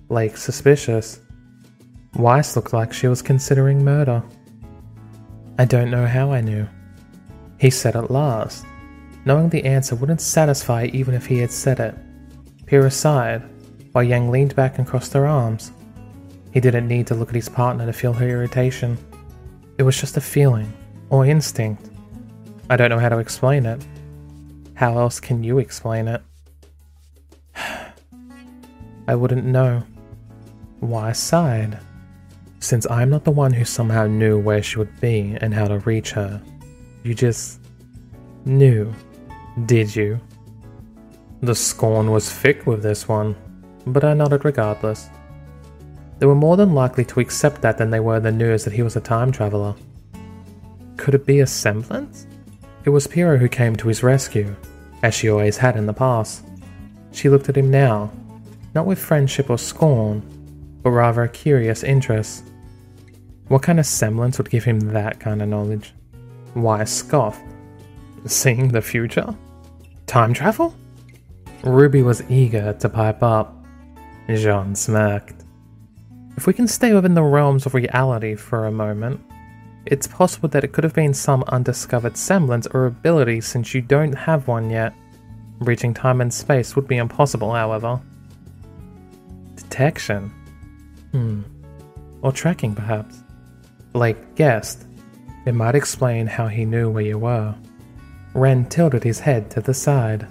Blake 0.09 0.37
suspicious. 0.37 1.19
Weiss 2.15 2.55
looked 2.55 2.73
like 2.73 2.91
she 2.91 3.07
was 3.07 3.21
considering 3.21 3.85
murder. 3.85 4.23
I 5.59 5.65
don't 5.65 5.91
know 5.91 6.07
how 6.07 6.31
I 6.31 6.41
knew. 6.41 6.67
He 7.59 7.69
said 7.69 7.95
at 7.95 8.09
last, 8.09 8.65
knowing 9.23 9.49
the 9.49 9.63
answer 9.65 9.95
wouldn't 9.95 10.21
satisfy 10.21 10.85
even 10.93 11.13
if 11.13 11.27
he 11.27 11.37
had 11.37 11.51
said 11.51 11.79
it. 11.79 11.93
Pyrrha 12.65 12.89
sighed, 12.89 13.43
while 13.91 14.03
Yang 14.03 14.31
leaned 14.31 14.55
back 14.55 14.79
and 14.79 14.87
crossed 14.87 15.13
her 15.13 15.27
arms. 15.27 15.71
He 16.53 16.59
didn't 16.59 16.87
need 16.87 17.05
to 17.07 17.15
look 17.15 17.29
at 17.29 17.35
his 17.35 17.47
partner 17.47 17.85
to 17.85 17.93
feel 17.93 18.13
her 18.13 18.27
irritation. 18.27 18.97
It 19.77 19.83
was 19.83 19.99
just 19.99 20.17
a 20.17 20.21
feeling, 20.21 20.73
or 21.11 21.27
instinct. 21.27 21.87
I 22.67 22.77
don't 22.77 22.89
know 22.89 22.97
how 22.97 23.09
to 23.09 23.19
explain 23.19 23.67
it. 23.67 23.85
How 24.73 24.97
else 24.97 25.19
can 25.19 25.43
you 25.43 25.59
explain 25.59 26.07
it? 26.07 26.23
I 29.07 29.13
wouldn't 29.13 29.45
know. 29.45 29.83
Weiss 30.81 31.19
sighed? 31.19 31.79
Since 32.59 32.89
I'm 32.89 33.09
not 33.09 33.23
the 33.23 33.31
one 33.31 33.53
who 33.53 33.65
somehow 33.65 34.07
knew 34.07 34.39
where 34.39 34.61
she 34.61 34.77
would 34.77 34.99
be 34.99 35.37
and 35.41 35.53
how 35.53 35.67
to 35.67 35.79
reach 35.79 36.11
her, 36.11 36.41
you 37.03 37.13
just 37.13 37.59
knew, 38.45 38.93
did 39.65 39.95
you? 39.95 40.19
The 41.41 41.55
scorn 41.55 42.11
was 42.11 42.31
thick 42.31 42.65
with 42.65 42.83
this 42.83 43.07
one, 43.07 43.35
but 43.87 44.03
I 44.03 44.13
nodded 44.13 44.43
regardless. 44.43 45.09
They 46.19 46.25
were 46.25 46.35
more 46.35 46.57
than 46.57 46.73
likely 46.73 47.05
to 47.05 47.21
accept 47.21 47.61
that 47.61 47.77
than 47.77 47.91
they 47.91 48.01
were 48.01 48.19
the 48.19 48.31
news 48.31 48.65
that 48.65 48.73
he 48.73 48.81
was 48.81 48.97
a 48.97 49.01
time 49.01 49.31
traveler. 49.31 49.73
Could 50.97 51.15
it 51.15 51.25
be 51.25 51.39
a 51.39 51.47
semblance? 51.47 52.27
It 52.83 52.89
was 52.89 53.07
Pyrrha 53.07 53.37
who 53.37 53.47
came 53.47 53.75
to 53.77 53.87
his 53.87 54.03
rescue, 54.03 54.53
as 55.01 55.13
she 55.13 55.29
always 55.29 55.57
had 55.57 55.77
in 55.77 55.85
the 55.85 55.93
past. 55.93 56.45
She 57.13 57.29
looked 57.29 57.47
at 57.47 57.57
him 57.57 57.71
now, 57.71 58.11
not 58.75 58.85
with 58.85 58.99
friendship 58.99 59.49
or 59.49 59.57
scorn, 59.57 60.21
but 60.83 60.91
rather 60.91 61.27
curious 61.27 61.83
interest. 61.83 62.43
What 63.47 63.63
kind 63.63 63.79
of 63.79 63.85
semblance 63.85 64.37
would 64.37 64.49
give 64.49 64.63
him 64.63 64.79
that 64.79 65.19
kind 65.19 65.41
of 65.41 65.49
knowledge? 65.49 65.93
Weiss 66.55 66.91
scoff? 66.91 67.41
Seeing 68.25 68.69
the 68.69 68.81
future? 68.81 69.35
Time 70.05 70.33
travel? 70.33 70.75
Ruby 71.63 72.03
was 72.03 72.23
eager 72.29 72.73
to 72.73 72.89
pipe 72.89 73.23
up. 73.23 73.55
Jaune 74.29 74.75
smirked. 74.75 75.43
If 76.37 76.47
we 76.47 76.53
can 76.53 76.67
stay 76.67 76.93
within 76.93 77.15
the 77.15 77.23
realms 77.23 77.65
of 77.65 77.73
reality 77.73 78.35
for 78.35 78.65
a 78.65 78.71
moment, 78.71 79.19
it's 79.85 80.07
possible 80.07 80.47
that 80.49 80.63
it 80.63 80.71
could 80.71 80.83
have 80.83 80.93
been 80.93 81.13
some 81.13 81.43
undiscovered 81.47 82.15
semblance 82.15 82.67
or 82.67 82.85
ability 82.85 83.41
since 83.41 83.73
you 83.73 83.81
don't 83.81 84.13
have 84.13 84.47
one 84.47 84.69
yet. 84.69 84.93
Reaching 85.59 85.93
time 85.93 86.21
and 86.21 86.33
space 86.33 86.75
would 86.75 86.87
be 86.87 86.97
impossible, 86.97 87.53
however. 87.53 87.99
Detection? 89.55 90.31
Hmm. 91.11 91.41
Or 92.21 92.31
tracking, 92.31 92.75
perhaps. 92.75 93.23
Blake 93.93 94.35
guessed. 94.35 94.85
It 95.45 95.53
might 95.53 95.75
explain 95.75 96.27
how 96.27 96.47
he 96.47 96.65
knew 96.65 96.89
where 96.89 97.03
you 97.03 97.17
were. 97.17 97.55
Ren 98.33 98.65
tilted 98.65 99.03
his 99.03 99.19
head 99.19 99.49
to 99.51 99.61
the 99.61 99.73
side. 99.73 100.27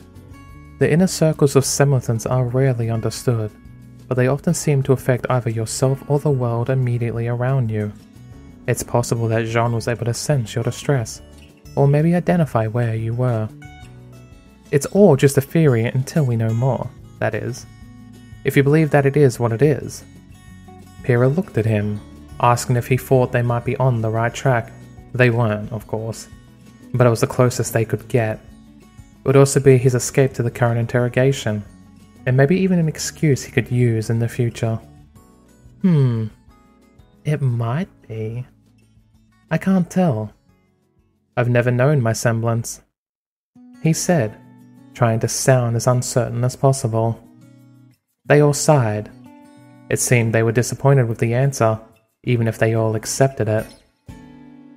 The 0.79 0.91
inner 0.91 1.09
circles 1.09 1.57
of 1.57 1.65
semblance 1.65 2.27
are 2.27 2.45
rarely 2.45 2.89
understood, 2.91 3.51
but 4.07 4.17
they 4.17 4.29
often 4.29 4.55
seem 4.55 4.83
to 4.85 4.93
affect 4.93 5.27
either 5.29 5.51
yourself 5.51 6.03
or 6.09 6.21
the 6.21 6.31
world 6.31 6.71
immediately 6.71 7.27
around 7.27 7.71
you. 7.71 7.93
It's 8.69 8.85
possible 8.85 9.27
that 9.29 9.47
Jaune 9.47 9.75
was 9.75 9.89
able 9.89 10.05
to 10.05 10.15
sense 10.15 10.55
your 10.55 10.63
distress, 10.63 11.21
or 11.75 11.89
maybe 11.89 12.15
identify 12.15 12.67
where 12.69 12.95
you 12.95 13.15
were. 13.15 13.49
It's 14.71 14.87
all 14.87 15.17
just 15.17 15.39
a 15.39 15.41
theory 15.41 15.85
until 15.85 16.25
we 16.25 16.37
know 16.37 16.53
more, 16.53 16.89
that 17.19 17.35
is. 17.35 17.67
If 18.45 18.57
you 18.57 18.63
believe 18.63 18.91
that 18.91 19.07
it 19.07 19.17
is 19.17 19.41
what 19.41 19.53
it 19.53 19.63
is. 19.63 20.05
Pyrrha 21.03 21.29
looked 21.29 21.59
at 21.59 21.67
him, 21.67 22.01
asking 22.41 22.77
if 22.77 22.87
he 22.87 22.97
thought 22.97 23.33
they 23.33 23.43
might 23.43 23.65
be 23.65 23.77
on 23.77 24.01
the 24.01 24.11
right 24.11 24.33
track. 24.33 24.73
They 25.15 25.31
weren't, 25.31 25.73
of 25.73 25.87
course, 25.87 26.29
but 26.95 27.07
it 27.07 27.11
was 27.11 27.21
the 27.21 27.27
closest 27.27 27.73
they 27.73 27.85
could 27.85 28.07
get 28.09 28.41
It 29.21 29.25
would 29.25 29.37
also 29.37 29.61
be 29.61 29.77
his 29.79 29.95
escape 29.95 30.33
to 30.35 30.43
the 30.43 30.51
current 30.51 30.79
interrogation, 30.79 31.65
and 32.27 32.37
maybe 32.37 32.57
even 32.57 32.79
an 32.79 32.89
excuse 32.89 33.43
he 33.43 33.53
could 33.53 33.71
use 33.71 34.11
in 34.11 34.19
the 34.19 34.29
future. 34.29 34.79
Hmm, 35.83 36.27
it 37.25 37.41
might 37.41 37.89
be. 38.07 38.47
I 39.51 39.59
can't 39.59 39.91
tell. 39.91 40.33
I've 41.37 41.49
never 41.49 41.71
known 41.71 42.01
my 42.01 42.13
semblance. 42.13 42.83
He 43.83 43.93
said, 43.93 44.37
trying 44.95 45.21
to 45.21 45.29
sound 45.29 45.77
as 45.77 45.87
uncertain 45.87 46.43
as 46.43 46.57
possible. 46.57 47.23
They 48.27 48.41
all 48.41 48.53
sighed. 48.53 49.11
It 49.91 49.99
seemed 49.99 50.33
they 50.33 50.43
were 50.43 50.53
disappointed 50.53 51.09
with 51.09 51.19
the 51.19 51.35
answer, 51.35 51.81
even 52.25 52.47
if 52.47 52.59
they 52.59 52.75
all 52.75 52.95
accepted 52.95 53.49
it. 53.49 53.67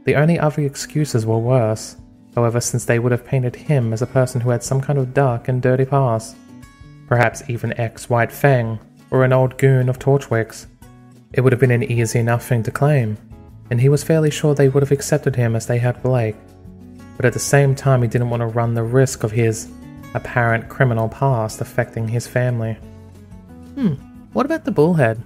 The 0.05 0.15
only 0.15 0.39
other 0.39 0.61
excuses 0.61 1.25
were 1.25 1.37
worse. 1.37 1.97
However, 2.35 2.61
since 2.61 2.85
they 2.85 2.97
would 2.97 3.11
have 3.11 3.25
painted 3.25 3.55
him 3.55 3.91
as 3.91 4.01
a 4.01 4.07
person 4.07 4.41
who 4.41 4.49
had 4.51 4.63
some 4.63 4.79
kind 4.81 4.97
of 4.97 5.13
dark 5.13 5.47
and 5.47 5.61
dirty 5.61 5.85
past, 5.85 6.35
perhaps 7.07 7.43
even 7.49 7.77
ex 7.79 8.09
White 8.09 8.31
Fang 8.31 8.79
or 9.11 9.25
an 9.25 9.33
old 9.33 9.57
goon 9.57 9.89
of 9.89 9.99
Torchwick's, 9.99 10.67
it 11.33 11.41
would 11.41 11.51
have 11.51 11.59
been 11.59 11.71
an 11.71 11.83
easy 11.83 12.19
enough 12.19 12.47
thing 12.47 12.63
to 12.63 12.71
claim, 12.71 13.17
and 13.69 13.81
he 13.81 13.89
was 13.89 14.03
fairly 14.03 14.31
sure 14.31 14.55
they 14.55 14.69
would 14.69 14.83
have 14.83 14.91
accepted 14.91 15.35
him 15.35 15.55
as 15.55 15.65
they 15.65 15.77
had 15.77 16.01
Blake. 16.01 16.35
But 17.17 17.25
at 17.25 17.33
the 17.33 17.39
same 17.39 17.75
time, 17.75 18.01
he 18.01 18.07
didn't 18.07 18.29
want 18.29 18.41
to 18.41 18.47
run 18.47 18.73
the 18.73 18.83
risk 18.83 19.23
of 19.23 19.31
his 19.31 19.69
apparent 20.13 20.69
criminal 20.69 21.09
past 21.09 21.61
affecting 21.61 22.07
his 22.07 22.27
family. 22.27 22.73
Hmm, 23.75 23.95
what 24.33 24.45
about 24.45 24.65
the 24.65 24.71
bullhead? 24.71 25.21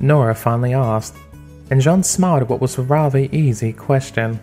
Nora 0.00 0.34
finally 0.34 0.74
asked, 0.74 1.16
and 1.70 1.80
Jaune 1.80 2.02
smiled 2.02 2.42
at 2.42 2.48
what 2.48 2.60
was 2.60 2.78
a 2.78 2.82
rather 2.82 3.18
easy 3.18 3.72
question. 3.72 4.40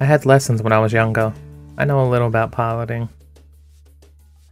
I 0.00 0.04
had 0.04 0.26
lessons 0.26 0.62
when 0.62 0.72
I 0.72 0.78
was 0.78 0.92
younger. 0.92 1.32
I 1.78 1.84
know 1.84 2.04
a 2.04 2.08
little 2.08 2.28
about 2.28 2.52
piloting. 2.52 3.08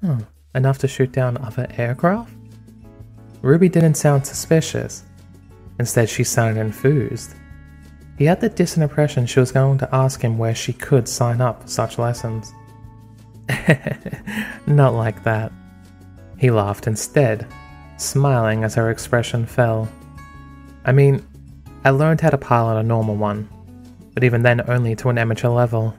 Hmm, 0.00 0.20
enough 0.54 0.78
to 0.78 0.88
shoot 0.88 1.12
down 1.12 1.36
other 1.38 1.66
aircraft? 1.76 2.32
Ruby 3.42 3.68
didn't 3.68 3.94
sound 3.94 4.26
suspicious. 4.26 5.04
Instead, 5.78 6.08
she 6.08 6.24
sounded 6.24 6.60
enthused. 6.60 7.34
He 8.18 8.26
had 8.26 8.40
the 8.40 8.50
distant 8.50 8.82
impression 8.82 9.24
she 9.24 9.40
was 9.40 9.50
going 9.50 9.78
to 9.78 9.94
ask 9.94 10.20
him 10.20 10.36
where 10.36 10.54
she 10.54 10.74
could 10.74 11.08
sign 11.08 11.40
up 11.40 11.62
for 11.62 11.68
such 11.68 11.98
lessons. 11.98 12.52
Not 14.66 14.94
like 14.94 15.24
that. 15.24 15.50
He 16.36 16.50
laughed 16.50 16.86
instead, 16.86 17.46
smiling 18.00 18.64
as 18.64 18.74
her 18.74 18.90
expression 18.90 19.46
fell. 19.46 19.88
I 20.84 20.92
mean, 20.92 21.24
I 21.84 21.90
learned 21.90 22.20
how 22.20 22.30
to 22.30 22.38
pilot 22.38 22.78
a 22.78 22.82
normal 22.82 23.16
one, 23.16 23.48
but 24.14 24.24
even 24.24 24.42
then 24.42 24.68
only 24.68 24.96
to 24.96 25.08
an 25.08 25.18
amateur 25.18 25.48
level. 25.48 25.94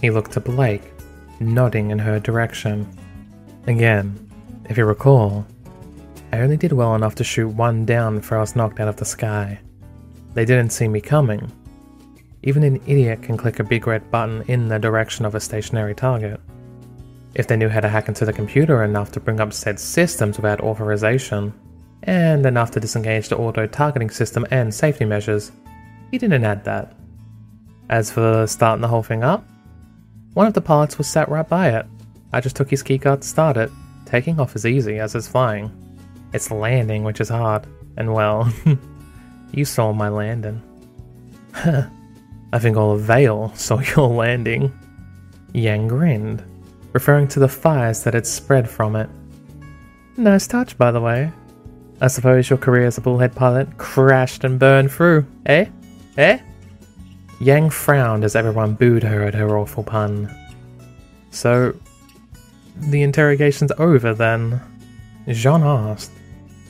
He 0.00 0.10
looked 0.10 0.32
to 0.32 0.40
Blake, 0.40 0.92
nodding 1.40 1.90
in 1.90 1.98
her 1.98 2.20
direction. 2.20 2.86
Again, 3.66 4.18
if 4.68 4.78
you 4.78 4.84
recall, 4.84 5.46
I 6.32 6.40
only 6.40 6.56
did 6.56 6.72
well 6.72 6.94
enough 6.94 7.14
to 7.16 7.24
shoot 7.24 7.48
one 7.48 7.84
down 7.84 8.18
before 8.18 8.38
I 8.38 8.42
was 8.42 8.54
knocked 8.56 8.80
out 8.80 8.88
of 8.88 8.96
the 8.96 9.04
sky. 9.04 9.58
They 10.34 10.44
didn't 10.44 10.72
see 10.72 10.88
me 10.88 11.00
coming. 11.00 11.50
Even 12.42 12.62
an 12.62 12.80
idiot 12.86 13.22
can 13.22 13.36
click 13.36 13.58
a 13.58 13.64
big 13.64 13.86
red 13.86 14.10
button 14.10 14.42
in 14.46 14.68
the 14.68 14.78
direction 14.78 15.24
of 15.24 15.34
a 15.34 15.40
stationary 15.40 15.94
target. 15.94 16.40
If 17.34 17.46
they 17.46 17.56
knew 17.56 17.68
how 17.68 17.80
to 17.80 17.88
hack 17.88 18.08
into 18.08 18.24
the 18.24 18.32
computer 18.32 18.82
enough 18.82 19.12
to 19.12 19.20
bring 19.20 19.40
up 19.40 19.52
said 19.52 19.78
systems 19.78 20.38
without 20.38 20.60
authorization, 20.60 21.52
and 22.04 22.44
enough 22.46 22.70
to 22.72 22.80
disengage 22.80 23.28
the 23.28 23.36
auto 23.36 23.66
targeting 23.66 24.10
system 24.10 24.46
and 24.50 24.72
safety 24.72 25.04
measures, 25.04 25.52
he 26.10 26.18
didn't 26.18 26.44
add 26.44 26.64
that. 26.64 26.94
As 27.90 28.10
for 28.10 28.46
starting 28.46 28.82
the 28.82 28.88
whole 28.88 29.02
thing 29.02 29.24
up, 29.24 29.44
one 30.34 30.46
of 30.46 30.54
the 30.54 30.60
pilots 30.60 30.98
was 30.98 31.06
sat 31.06 31.28
right 31.28 31.48
by 31.48 31.70
it. 31.70 31.86
I 32.32 32.40
just 32.40 32.56
took 32.56 32.70
his 32.70 32.82
keycard 32.82 33.22
to 33.22 33.26
start 33.26 33.56
it. 33.56 33.70
Taking 34.06 34.38
off 34.38 34.56
is 34.56 34.66
easy, 34.66 34.98
as 34.98 35.14
is 35.14 35.28
flying. 35.28 35.70
It's 36.32 36.50
landing 36.50 37.04
which 37.04 37.20
is 37.20 37.28
hard, 37.28 37.66
and 37.96 38.14
well, 38.14 38.52
you 39.52 39.64
saw 39.64 39.92
my 39.92 40.08
landing. 40.08 40.62
I 41.54 42.58
think 42.58 42.76
all 42.76 42.92
of 42.92 43.00
Vale 43.02 43.52
saw 43.54 43.80
your 43.96 44.08
landing. 44.08 44.72
Yang 45.54 45.88
grinned, 45.88 46.44
referring 46.92 47.28
to 47.28 47.40
the 47.40 47.48
fires 47.48 48.02
that 48.04 48.14
had 48.14 48.26
spread 48.26 48.68
from 48.68 48.96
it. 48.96 49.08
Nice 50.16 50.46
touch, 50.46 50.76
by 50.76 50.90
the 50.90 51.00
way. 51.00 51.32
I 52.00 52.06
suppose 52.06 52.48
your 52.48 52.58
career 52.58 52.86
as 52.86 52.98
a 52.98 53.00
bullhead 53.00 53.34
pilot 53.34 53.76
crashed 53.78 54.44
and 54.44 54.58
burned 54.58 54.90
through, 54.90 55.26
eh? 55.46 55.66
Eh? 56.16 56.38
Yang 57.40 57.70
frowned 57.70 58.24
as 58.24 58.36
everyone 58.36 58.74
booed 58.74 59.02
her 59.02 59.22
at 59.22 59.34
her 59.34 59.58
awful 59.58 59.82
pun. 59.82 60.32
So, 61.30 61.74
the 62.76 63.02
interrogation's 63.02 63.72
over 63.78 64.14
then? 64.14 64.60
Jaune 65.28 65.62
asked, 65.62 66.12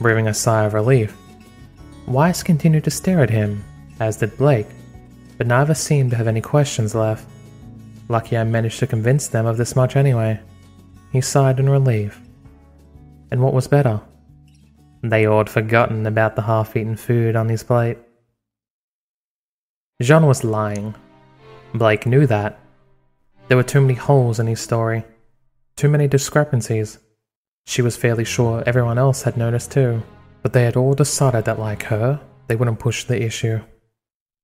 breathing 0.01 0.29
a 0.29 0.35
sigh 0.35 0.65
of 0.65 0.75
relief. 0.75 1.17
Weiss 2.07 2.43
continued 2.43 2.85
to 2.85 2.91
stare 2.91 3.23
at 3.23 3.31
him, 3.31 3.63
as 4.01 4.17
did 4.17 4.37
Blake, 4.39 4.69
but 5.37 5.47
neither 5.47 5.75
seemed 5.75 6.11
to 6.11 6.17
have 6.17 6.27
any 6.27 6.41
questions 6.41 6.95
left. 6.95 7.27
Lucky 8.09 8.37
I 8.37 8.45
managed 8.45 8.79
to 8.81 8.87
convince 8.87 9.29
them 9.29 9.47
of 9.47 9.57
this 9.57 9.77
much 9.77 9.97
anyway. 9.97 10.41
He 11.13 11.21
sighed 11.21 11.61
in 11.61 11.69
relief. 11.69 12.21
And 13.31 13.43
what 13.43 13.55
was 13.55 13.69
better? 13.69 14.01
They 15.03 15.27
all 15.27 15.39
had 15.39 15.51
forgotten 15.51 16.07
about 16.07 16.35
the 16.35 16.43
half 16.43 16.77
eaten 16.77 16.97
food 16.97 17.37
on 17.37 17.49
his 17.49 17.63
plate. 17.63 17.99
Jaune 20.01 20.27
was 20.27 20.45
lying. 20.45 20.95
Blake 21.75 22.07
knew 22.07 22.27
that. 22.27 22.59
There 23.49 23.57
were 23.57 23.63
too 23.63 23.81
many 23.81 23.95
holes 23.95 24.41
in 24.41 24.47
his 24.47 24.61
story, 24.61 25.05
too 25.77 25.89
many 25.89 26.09
discrepancies. 26.09 26.99
She 27.67 27.83
was 27.83 27.97
fairly 27.97 28.25
sure 28.25 28.63
everyone 28.67 28.99
else 28.99 29.23
had 29.23 29.37
noticed 29.37 29.73
too, 29.73 30.03
but 30.43 30.53
they 30.53 30.65
had 30.65 30.77
all 30.77 30.95
decided 30.95 31.45
that, 31.45 31.59
like 31.59 31.85
her, 31.85 32.21
they 32.47 32.57
wouldn't 32.57 32.79
push 32.79 33.05
the 33.05 33.23
issue. 33.23 33.61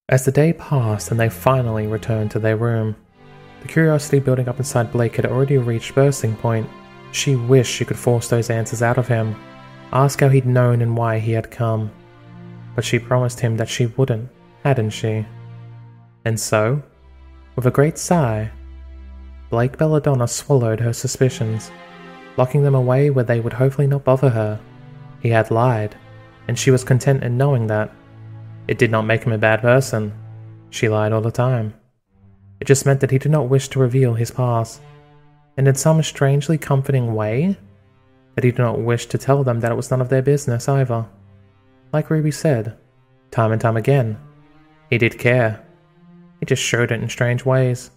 As 0.09 0.24
the 0.24 0.33
day 0.33 0.53
passed 0.53 1.11
and 1.11 1.18
they 1.18 1.31
finally 1.31 1.87
returned 1.87 2.31
to 2.33 2.38
their 2.38 2.57
room, 2.57 2.96
the 3.64 3.72
curiosity 3.72 4.18
building 4.18 4.46
up 4.46 4.59
inside 4.59 4.92
Blake 4.92 5.16
had 5.16 5.24
already 5.24 5.57
reached 5.57 5.94
bursting 5.94 6.37
point. 6.37 6.68
She 7.12 7.35
wished 7.35 7.72
she 7.72 7.87
could 7.87 7.98
force 7.98 8.29
those 8.29 8.50
answers 8.50 8.83
out 8.83 8.98
of 8.98 9.09
him, 9.09 9.35
ask 9.90 10.20
how 10.20 10.29
he'd 10.29 10.44
known 10.44 10.83
and 10.83 10.94
why 10.94 11.18
he 11.18 11.33
had 11.33 11.50
come. 11.50 11.90
But 12.74 12.85
she 12.85 12.98
promised 12.98 13.40
him 13.40 13.57
that 13.57 13.70
she 13.70 13.87
wouldn't, 13.87 14.29
hadn't 14.64 14.90
she? 14.90 15.24
And 16.27 16.38
so, 16.38 16.83
with 17.57 17.66
a 17.66 17.70
great 17.70 17.96
sigh, 17.96 18.50
Blake 19.48 19.79
Belladonna 19.79 20.29
swallowed 20.29 20.81
her 20.81 20.92
suspicions, 20.92 21.70
locking 22.37 22.64
them 22.64 22.74
away 22.74 23.09
where 23.09 23.24
they 23.24 23.41
would 23.41 23.55
hopefully 23.55 23.86
not 23.86 24.05
bother 24.05 24.28
her. 24.28 24.61
He 25.22 25.30
had 25.30 25.51
lied, 25.51 25.97
and 26.49 26.59
she 26.59 26.70
was 26.70 26.84
content 26.84 27.24
in 27.24 27.38
knowing 27.38 27.66
that. 27.68 27.91
It 28.68 28.76
did 28.76 28.91
not 28.91 29.07
make 29.07 29.24
him 29.24 29.32
a 29.32 29.38
bad 29.38 29.62
person. 29.62 30.12
She 30.68 30.86
lied 30.86 31.12
all 31.12 31.22
the 31.22 31.30
time. 31.30 31.72
It 32.64 32.68
just 32.68 32.86
meant 32.86 33.00
that 33.00 33.10
he 33.10 33.18
did 33.18 33.30
not 33.30 33.50
wish 33.50 33.68
to 33.68 33.78
reveal 33.78 34.14
his 34.14 34.30
past, 34.30 34.80
and 35.58 35.68
in 35.68 35.74
some 35.74 36.02
strangely 36.02 36.56
comforting 36.56 37.14
way, 37.14 37.58
that 38.34 38.42
he 38.42 38.52
did 38.52 38.58
not 38.58 38.80
wish 38.80 39.04
to 39.04 39.18
tell 39.18 39.44
them 39.44 39.60
that 39.60 39.70
it 39.70 39.74
was 39.74 39.90
none 39.90 40.00
of 40.00 40.08
their 40.08 40.22
business 40.22 40.66
either. 40.66 41.04
Like 41.92 42.08
Ruby 42.08 42.30
said, 42.30 42.78
time 43.30 43.52
and 43.52 43.60
time 43.60 43.76
again, 43.76 44.18
he 44.88 44.96
did 44.96 45.18
care. 45.18 45.62
He 46.40 46.46
just 46.46 46.62
showed 46.62 46.90
it 46.90 47.02
in 47.02 47.08
strange 47.10 47.44
ways. 47.44 47.90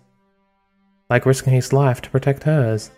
Like 1.09 1.25
risking 1.25 1.53
his 1.53 1.71
life 1.71 2.01
to 2.01 2.09
protect 2.09 2.43
hers. 2.43 2.91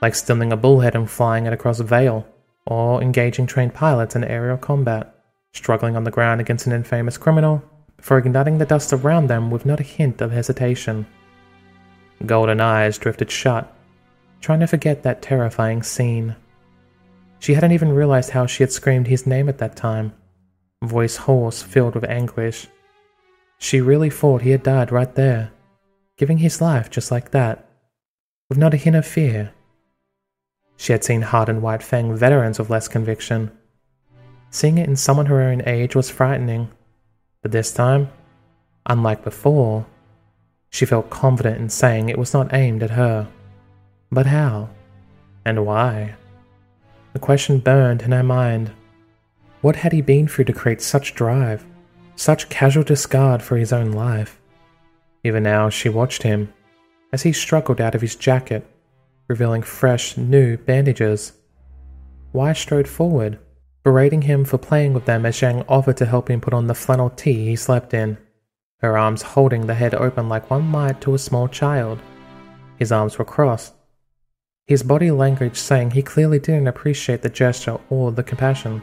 Like 0.00 0.14
stealing 0.14 0.52
a 0.52 0.56
bullhead 0.56 0.94
and 0.94 1.10
flying 1.10 1.44
it 1.46 1.52
across 1.52 1.80
a 1.80 1.84
Vale. 1.84 2.24
Or 2.66 3.02
engaging 3.02 3.48
trained 3.48 3.74
pilots 3.74 4.14
in 4.14 4.22
aerial 4.22 4.58
combat. 4.58 5.12
Struggling 5.54 5.96
on 5.96 6.04
the 6.04 6.12
ground 6.12 6.40
against 6.40 6.68
an 6.68 6.72
infamous 6.72 7.18
criminal 7.18 7.68
before 8.00 8.16
igniting 8.16 8.56
the 8.56 8.64
dust 8.64 8.94
around 8.94 9.26
them 9.26 9.50
with 9.50 9.66
not 9.66 9.78
a 9.78 9.82
hint 9.82 10.22
of 10.22 10.32
hesitation. 10.32 11.06
Golden 12.24 12.58
eyes 12.58 12.96
drifted 12.96 13.30
shut, 13.30 13.70
trying 14.40 14.60
to 14.60 14.66
forget 14.66 15.02
that 15.02 15.20
terrifying 15.20 15.82
scene. 15.82 16.34
She 17.40 17.52
hadn't 17.52 17.72
even 17.72 17.92
realized 17.92 18.30
how 18.30 18.46
she 18.46 18.62
had 18.62 18.72
screamed 18.72 19.06
his 19.06 19.26
name 19.26 19.50
at 19.50 19.58
that 19.58 19.76
time, 19.76 20.14
voice 20.82 21.16
hoarse, 21.16 21.62
filled 21.62 21.94
with 21.94 22.04
anguish. 22.04 22.68
She 23.58 23.82
really 23.82 24.08
thought 24.08 24.42
he 24.42 24.50
had 24.50 24.62
died 24.62 24.90
right 24.90 25.14
there, 25.14 25.50
giving 26.16 26.38
his 26.38 26.62
life 26.62 26.88
just 26.88 27.10
like 27.10 27.32
that, 27.32 27.68
with 28.48 28.56
not 28.56 28.72
a 28.72 28.78
hint 28.78 28.96
of 28.96 29.06
fear. 29.06 29.52
She 30.78 30.92
had 30.92 31.04
seen 31.04 31.20
hardened 31.20 31.60
White 31.60 31.82
Fang 31.82 32.16
veterans 32.16 32.58
with 32.58 32.70
less 32.70 32.88
conviction. 32.88 33.50
Seeing 34.48 34.78
it 34.78 34.88
in 34.88 34.96
someone 34.96 35.26
her 35.26 35.42
own 35.42 35.62
age 35.66 35.94
was 35.94 36.08
frightening, 36.08 36.70
but 37.42 37.52
this 37.52 37.72
time, 37.72 38.10
unlike 38.86 39.24
before, 39.24 39.86
she 40.70 40.86
felt 40.86 41.10
confident 41.10 41.58
in 41.58 41.68
saying 41.68 42.08
it 42.08 42.18
was 42.18 42.32
not 42.32 42.52
aimed 42.54 42.82
at 42.82 42.90
her. 42.90 43.28
But 44.12 44.26
how? 44.26 44.70
And 45.44 45.66
why? 45.66 46.14
The 47.12 47.18
question 47.18 47.58
burned 47.58 48.02
in 48.02 48.12
her 48.12 48.22
mind. 48.22 48.72
What 49.62 49.76
had 49.76 49.92
he 49.92 50.00
been 50.00 50.28
through 50.28 50.44
to 50.46 50.52
create 50.52 50.80
such 50.80 51.14
drive, 51.14 51.64
such 52.16 52.48
casual 52.48 52.84
discard 52.84 53.42
for 53.42 53.56
his 53.56 53.72
own 53.72 53.92
life? 53.92 54.40
Even 55.24 55.42
now, 55.42 55.68
she 55.68 55.88
watched 55.88 56.22
him 56.22 56.52
as 57.12 57.22
he 57.22 57.32
struggled 57.32 57.80
out 57.80 57.94
of 57.94 58.00
his 58.00 58.16
jacket 58.16 58.66
revealing 59.30 59.62
fresh, 59.62 60.16
new 60.16 60.56
bandages. 60.56 61.34
Weiss 62.32 62.58
strode 62.58 62.88
forward, 62.88 63.38
berating 63.82 64.22
him 64.22 64.44
for 64.44 64.58
playing 64.58 64.92
with 64.92 65.04
them 65.06 65.24
as 65.24 65.40
Yang 65.40 65.64
offered 65.68 65.96
to 65.96 66.06
help 66.06 66.30
him 66.30 66.40
put 66.40 66.54
on 66.54 66.66
the 66.66 66.74
flannel 66.74 67.10
tee 67.10 67.46
he 67.46 67.56
slept 67.56 67.94
in, 67.94 68.18
her 68.78 68.96
arms 68.96 69.22
holding 69.22 69.66
the 69.66 69.74
head 69.74 69.94
open 69.94 70.28
like 70.28 70.50
one 70.50 70.64
might 70.64 71.00
to 71.00 71.14
a 71.14 71.18
small 71.18 71.48
child. 71.48 71.98
His 72.78 72.92
arms 72.92 73.18
were 73.18 73.24
crossed. 73.24 73.74
His 74.66 74.82
body 74.82 75.10
language 75.10 75.56
saying 75.56 75.90
he 75.90 76.02
clearly 76.02 76.38
didn't 76.38 76.68
appreciate 76.68 77.22
the 77.22 77.28
gesture 77.28 77.78
or 77.90 78.12
the 78.12 78.22
compassion. 78.22 78.82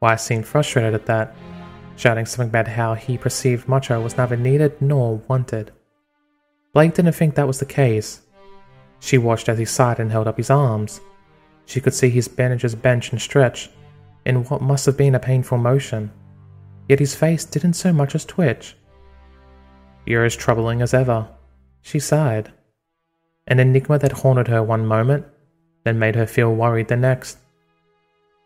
Weiss 0.00 0.24
seemed 0.24 0.46
frustrated 0.46 0.94
at 0.94 1.06
that, 1.06 1.34
shouting 1.96 2.26
something 2.26 2.48
about 2.48 2.68
how 2.68 2.94
he 2.94 3.16
perceived 3.16 3.68
Macho 3.68 4.00
was 4.00 4.16
neither 4.16 4.36
needed 4.36 4.80
nor 4.82 5.16
wanted. 5.28 5.72
Blake 6.74 6.94
didn't 6.94 7.12
think 7.12 7.34
that 7.34 7.46
was 7.46 7.58
the 7.58 7.64
case, 7.64 8.22
she 9.00 9.18
watched 9.18 9.48
as 9.48 9.58
he 9.58 9.64
sighed 9.64 10.00
and 10.00 10.10
held 10.10 10.26
up 10.26 10.36
his 10.36 10.50
arms. 10.50 11.00
She 11.64 11.80
could 11.80 11.94
see 11.94 12.10
his 12.10 12.28
bandages 12.28 12.74
bench 12.74 13.12
and 13.12 13.20
stretch 13.20 13.70
in 14.26 14.44
what 14.44 14.60
must 14.60 14.86
have 14.86 14.96
been 14.96 15.14
a 15.14 15.20
painful 15.20 15.56
motion, 15.56 16.10
yet 16.88 16.98
his 16.98 17.14
face 17.14 17.44
didn't 17.44 17.74
so 17.74 17.92
much 17.92 18.14
as 18.14 18.24
twitch. 18.24 18.76
You're 20.04 20.24
as 20.24 20.36
troubling 20.36 20.82
as 20.82 20.92
ever, 20.92 21.28
she 21.80 22.00
sighed. 22.00 22.52
An 23.46 23.60
enigma 23.60 23.98
that 24.00 24.12
haunted 24.12 24.48
her 24.48 24.62
one 24.62 24.84
moment, 24.84 25.24
then 25.84 25.98
made 26.00 26.16
her 26.16 26.26
feel 26.26 26.52
worried 26.52 26.88
the 26.88 26.96
next. 26.96 27.38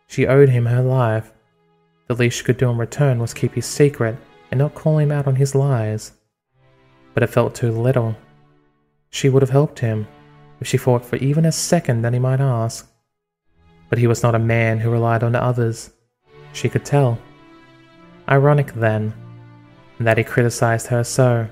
She 0.06 0.26
owed 0.26 0.50
him 0.50 0.66
her 0.66 0.82
life. 0.82 1.32
The 2.06 2.14
least 2.14 2.38
she 2.38 2.44
could 2.44 2.58
do 2.58 2.68
in 2.68 2.76
return 2.76 3.18
was 3.18 3.32
keep 3.32 3.54
his 3.54 3.64
secret 3.64 4.16
and 4.50 4.58
not 4.58 4.74
call 4.74 4.98
him 4.98 5.10
out 5.10 5.26
on 5.26 5.36
his 5.36 5.54
lies. 5.54 6.12
But 7.14 7.22
it 7.22 7.28
felt 7.28 7.54
too 7.54 7.70
little. 7.70 8.16
She 9.08 9.28
would 9.30 9.42
have 9.42 9.50
helped 9.50 9.78
him 9.78 10.06
if 10.60 10.66
she 10.66 10.76
thought 10.76 11.06
for 11.06 11.16
even 11.16 11.46
a 11.46 11.52
second 11.52 12.02
that 12.02 12.12
he 12.12 12.18
might 12.18 12.40
ask. 12.40 12.89
But 13.90 13.98
he 13.98 14.06
was 14.06 14.22
not 14.22 14.34
a 14.34 14.38
man 14.38 14.78
who 14.78 14.90
relied 14.90 15.22
on 15.22 15.34
others. 15.34 15.90
She 16.54 16.70
could 16.70 16.84
tell. 16.84 17.18
Ironic, 18.28 18.72
then, 18.72 19.12
that 19.98 20.16
he 20.16 20.24
criticized 20.24 20.86
her 20.86 21.04
so, 21.04 21.48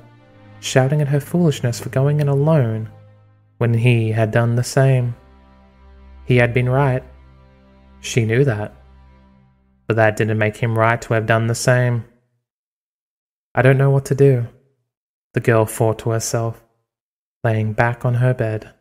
shouting 0.61 1.03
at 1.03 1.09
her 1.09 1.20
foolishness 1.20 1.78
for 1.78 1.91
going 1.91 2.20
in 2.20 2.28
alone 2.28 2.89
when 3.59 3.74
he 3.74 4.12
had 4.12 4.30
done 4.30 4.57
the 4.57 4.64
same. 4.64 5.14
He 6.24 6.36
had 6.36 6.55
been 6.55 6.68
right. 6.68 7.03
She 8.01 8.24
knew 8.24 8.45
that. 8.45 8.74
But 9.86 9.97
that 9.97 10.16
didn't 10.16 10.39
make 10.39 10.57
him 10.57 10.78
right 10.78 11.01
to 11.03 11.14
have 11.14 11.26
done 11.26 11.47
the 11.47 11.55
same. 11.55 12.05
I 13.55 13.62
don't 13.62 13.78
know 13.78 13.91
what 13.91 14.05
to 14.07 14.14
do, 14.14 14.47
the 15.34 15.41
girl 15.41 15.66
thought 15.66 15.99
to 16.01 16.11
herself, 16.11 16.62
laying 17.43 17.72
back 17.72 18.05
on 18.05 18.14
her 18.14 18.32
bed. 18.34 18.72